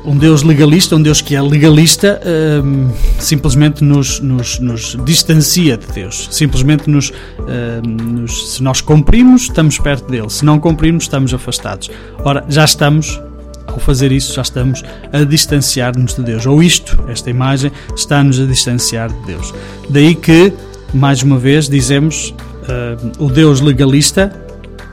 [0.04, 2.20] um Deus legalista, um Deus que é legalista,
[2.64, 6.28] hum, simplesmente nos, nos, nos, distancia de Deus.
[6.30, 10.28] Simplesmente nos, hum, nos, se nós cumprimos, estamos perto dele.
[10.28, 11.90] Se não cumprimos, estamos afastados.
[12.18, 13.20] Ora, já estamos,
[13.66, 16.44] ao fazer isso, já estamos a distanciar-nos de Deus.
[16.44, 19.54] Ou isto, esta imagem, está-nos a distanciar de Deus.
[19.88, 20.52] Daí que,
[20.92, 22.34] mais uma vez, dizemos
[23.18, 24.32] hum, o Deus legalista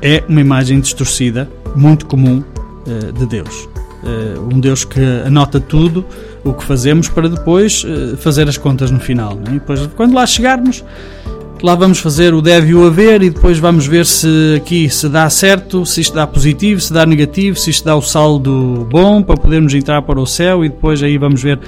[0.01, 2.43] é uma imagem distorcida, muito comum
[2.87, 3.70] uh, de Deus.
[4.03, 6.03] Uh, um Deus que anota tudo
[6.43, 9.35] o que fazemos para depois uh, fazer as contas no final.
[9.35, 9.43] Né?
[9.49, 10.83] E depois, quando lá chegarmos,
[11.61, 15.07] lá vamos fazer o deve e o haver e depois vamos ver se aqui se
[15.07, 19.21] dá certo, se isto dá positivo, se dá negativo, se isto dá o saldo bom
[19.21, 21.59] para podermos entrar para o céu e depois aí vamos ver.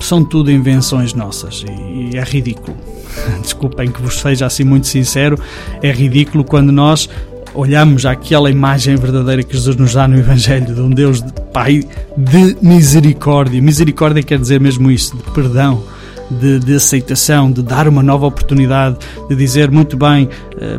[0.00, 2.76] São tudo invenções nossas e é ridículo.
[3.42, 5.38] Desculpem que vos seja assim muito sincero,
[5.82, 7.08] é ridículo quando nós
[7.54, 11.82] olhamos àquela imagem verdadeira que Jesus nos dá no Evangelho de um Deus de Pai
[12.16, 13.60] de misericórdia.
[13.60, 15.82] Misericórdia quer dizer mesmo isso, de perdão,
[16.30, 18.96] de, de, aceitação, de dar uma nova oportunidade,
[19.28, 20.28] de dizer muito bem,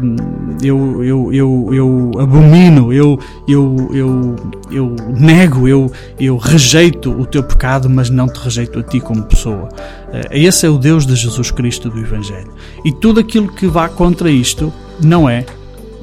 [0.01, 0.15] hum,
[0.63, 4.35] eu, eu, eu, eu abomino, eu, eu, eu,
[4.71, 9.23] eu nego, eu, eu rejeito o teu pecado, mas não te rejeito a ti como
[9.23, 9.69] pessoa.
[10.11, 12.51] Eh, esse é o Deus de Jesus Cristo do Evangelho.
[12.83, 15.45] E tudo aquilo que vá contra isto não é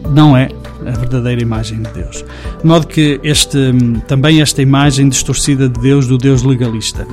[0.08, 0.48] não é
[0.86, 2.24] a verdadeira imagem de Deus.
[2.60, 3.58] De modo que este,
[4.06, 7.06] também esta imagem distorcida de Deus, do Deus legalista.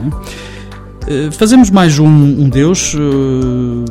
[1.07, 1.31] É?
[1.31, 3.85] Fazemos mais um, um Deus uh,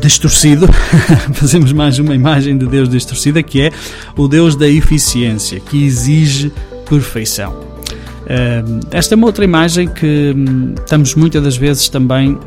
[0.00, 0.68] distorcido,
[1.34, 3.70] fazemos mais uma imagem de Deus distorcida que é
[4.16, 6.52] o Deus da eficiência, que exige
[6.88, 7.52] perfeição.
[7.52, 12.38] Uh, esta é uma outra imagem que um, estamos muitas das vezes também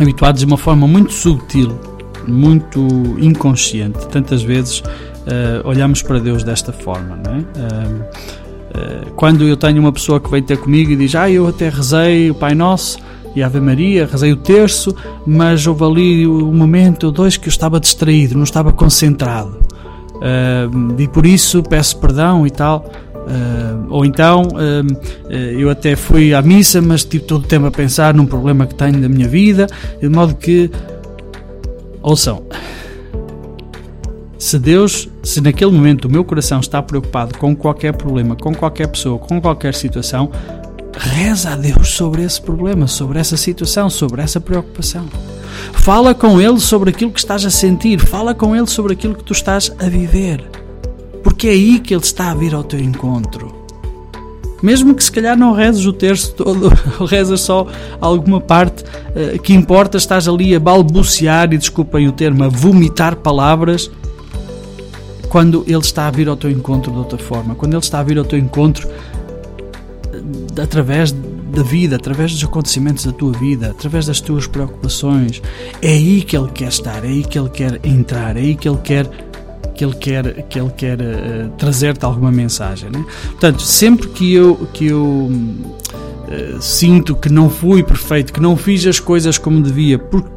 [0.00, 1.89] habituados de uma forma muito sutil
[2.26, 2.80] muito
[3.18, 4.06] inconsciente.
[4.08, 7.38] Tantas vezes uh, olhamos para Deus desta forma, não é?
[7.38, 11.68] Uh, quando eu tenho uma pessoa que vem ter comigo e diz, ah, eu até
[11.68, 12.98] rezei o Pai Nosso
[13.34, 14.94] e Ave Maria, rezei o terço,
[15.26, 19.58] mas houve ali um momento ou dois que eu estava distraído, não estava concentrado.
[20.98, 22.90] e por isso peço perdão e tal.
[23.88, 24.48] Ou então
[25.28, 28.74] eu até fui à missa, mas tive todo o tempo a pensar num problema que
[28.74, 29.66] tenho da minha vida,
[30.00, 30.70] de modo que
[32.02, 32.42] Ouçam,
[34.38, 38.88] se Deus, se naquele momento o meu coração está preocupado com qualquer problema, com qualquer
[38.88, 40.30] pessoa, com qualquer situação,
[40.96, 45.06] reza a Deus sobre esse problema, sobre essa situação, sobre essa preocupação.
[45.74, 49.24] Fala com Ele sobre aquilo que estás a sentir, fala com Ele sobre aquilo que
[49.24, 50.42] tu estás a viver,
[51.22, 53.59] porque é aí que Ele está a vir ao teu encontro.
[54.62, 56.68] Mesmo que se calhar não rezes o terço todo,
[57.06, 57.66] rezas só
[58.00, 63.16] alguma parte uh, que importa, estás ali a balbuciar e desculpem o termo, a vomitar
[63.16, 63.90] palavras
[65.28, 68.02] quando ele está a vir ao teu encontro de outra forma, quando ele está a
[68.02, 74.06] vir ao teu encontro uh, através da vida, através dos acontecimentos da tua vida, através
[74.06, 75.42] das tuas preocupações.
[75.82, 78.68] É aí que ele quer estar, é aí que ele quer entrar, é aí que
[78.68, 79.29] ele quer
[79.80, 82.90] que ele quer, que ele quer uh, trazer-te alguma mensagem.
[82.90, 83.02] Né?
[83.30, 88.86] Portanto, sempre que eu, que eu uh, sinto que não fui perfeito, que não fiz
[88.86, 90.28] as coisas como devia, porque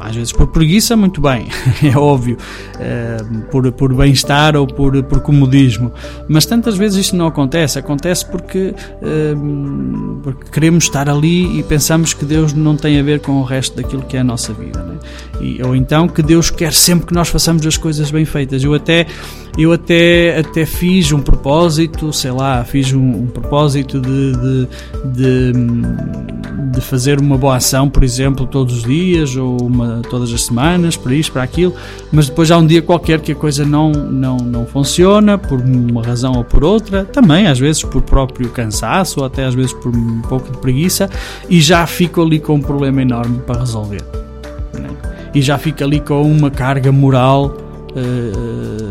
[0.00, 1.48] às vezes por preguiça, muito bem,
[1.84, 2.36] é óbvio,
[2.76, 5.92] uh, por, por bem-estar ou por, por comodismo,
[6.28, 12.14] mas tantas vezes isto não acontece, acontece porque, uh, porque queremos estar ali e pensamos
[12.14, 14.82] que Deus não tem a ver com o resto daquilo que é a nossa vida,
[14.82, 14.98] né?
[15.40, 18.62] e, ou então que Deus quer sempre que nós façamos as coisas bem feitas.
[18.62, 19.06] Eu até
[19.58, 24.68] eu até, até fiz um propósito, sei lá, fiz um, um propósito de, de,
[25.04, 25.52] de,
[26.72, 30.96] de, fazer uma boa ação, por exemplo, todos os dias ou uma, todas as semanas,
[30.96, 31.74] para isto, para aquilo,
[32.12, 36.02] mas depois há um dia qualquer que a coisa não, não, não funciona, por uma
[36.02, 39.94] razão ou por outra, também às vezes por próprio cansaço ou até às vezes por
[39.94, 41.10] um pouco de preguiça,
[41.48, 44.02] e já fico ali com um problema enorme para resolver.
[44.72, 44.88] Né?
[45.34, 47.56] E já fico ali com uma carga moral.
[47.90, 48.89] Uh,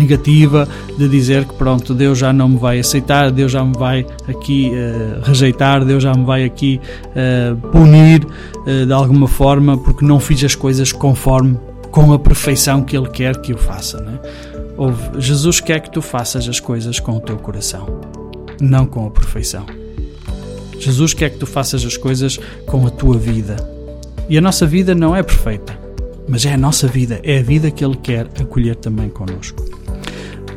[0.00, 0.66] negativa
[0.96, 4.70] de dizer que pronto, Deus já não me vai aceitar, Deus já me vai aqui
[4.70, 10.18] uh, rejeitar, Deus já me vai aqui uh, punir uh, de alguma forma porque não
[10.18, 11.56] fiz as coisas conforme
[11.90, 14.00] com a perfeição que Ele quer que eu faça.
[14.00, 14.18] Né?
[14.76, 18.00] Ouve, Jesus quer que tu faças as coisas com o teu coração,
[18.60, 19.66] não com a perfeição.
[20.78, 23.56] Jesus quer que tu faças as coisas com a tua vida.
[24.28, 25.78] E a nossa vida não é perfeita,
[26.26, 29.79] mas é a nossa vida, é a vida que Ele quer acolher também connosco.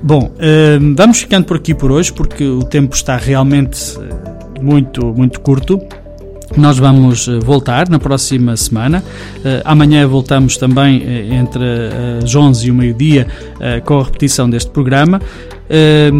[0.05, 5.13] Bom, uh, vamos ficando por aqui por hoje, porque o tempo está realmente eh, muito,
[5.13, 5.79] muito curto.
[6.57, 9.01] Nós vamos eh, voltar na próxima semana.
[9.37, 11.01] Uh, amanhã voltamos também
[11.33, 11.63] entre
[12.21, 13.27] as 11 e o meio-dia
[13.85, 15.21] com a repetição deste programa.
[15.63, 16.13] Uh,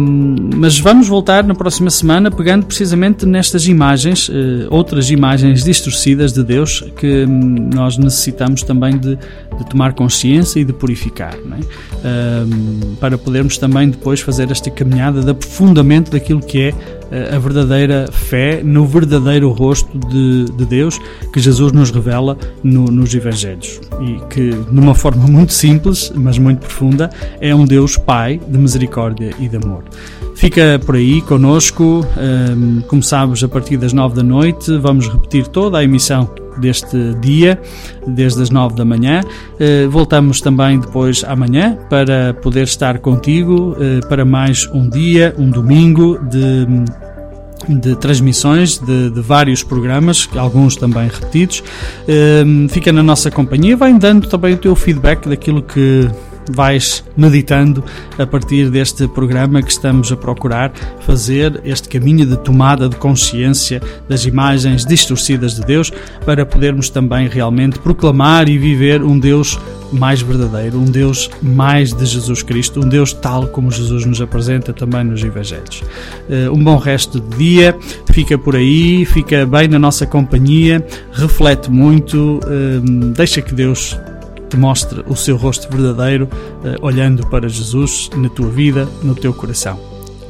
[0.56, 4.32] mas vamos voltar na próxima semana pegando precisamente nestas imagens, uh,
[4.70, 10.64] outras imagens distorcidas de Deus que um, nós necessitamos também de, de, tomar consciência e
[10.64, 11.60] de purificar, é?
[11.60, 16.74] uh, para podermos também depois fazer esta caminhada de aprofundamento daquilo que é
[17.32, 20.98] a verdadeira fé no verdadeiro rosto de, de Deus
[21.32, 26.38] que Jesus nos revela no, nos Evangelhos e que, de uma forma muito simples, mas
[26.38, 27.10] muito profunda,
[27.40, 29.84] é um Deus Pai de misericórdia e de amor.
[30.34, 35.46] Fica por aí conosco, um, como sabes, a partir das nove da noite, vamos repetir
[35.46, 36.28] toda a emissão
[36.58, 37.60] deste dia,
[38.06, 39.22] desde as nove da manhã.
[39.54, 45.50] Uh, voltamos também depois amanhã para poder estar contigo uh, para mais um dia, um
[45.50, 46.66] domingo de
[47.66, 51.60] de transmissões de, de, vários programas, alguns também repetidos.
[52.02, 56.10] Uh, fica na nossa companhia, vai dando também o teu feedback daquilo que
[56.50, 57.84] vais meditando
[58.18, 63.80] a partir deste programa que estamos a procurar fazer este caminho de tomada de consciência
[64.08, 65.92] das imagens distorcidas de Deus
[66.24, 69.58] para podermos também realmente proclamar e viver um Deus
[69.92, 74.72] mais verdadeiro, um Deus mais de Jesus Cristo, um Deus tal como Jesus nos apresenta
[74.72, 75.82] também nos Evangelhos.
[76.28, 77.76] Eh, um bom resto de dia,
[78.10, 82.80] fica por aí, fica bem na nossa companhia, reflete muito, eh,
[83.14, 83.96] deixa que Deus
[84.54, 89.34] te mostre o seu rosto verdadeiro, uh, olhando para Jesus na tua vida, no teu
[89.34, 89.78] coração.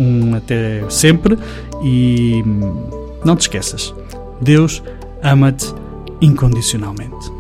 [0.01, 1.39] Um até sempre
[1.83, 3.95] e hum, não te esqueças,
[4.41, 4.83] Deus
[5.23, 5.73] ama-te
[6.21, 7.33] incondicionalmente.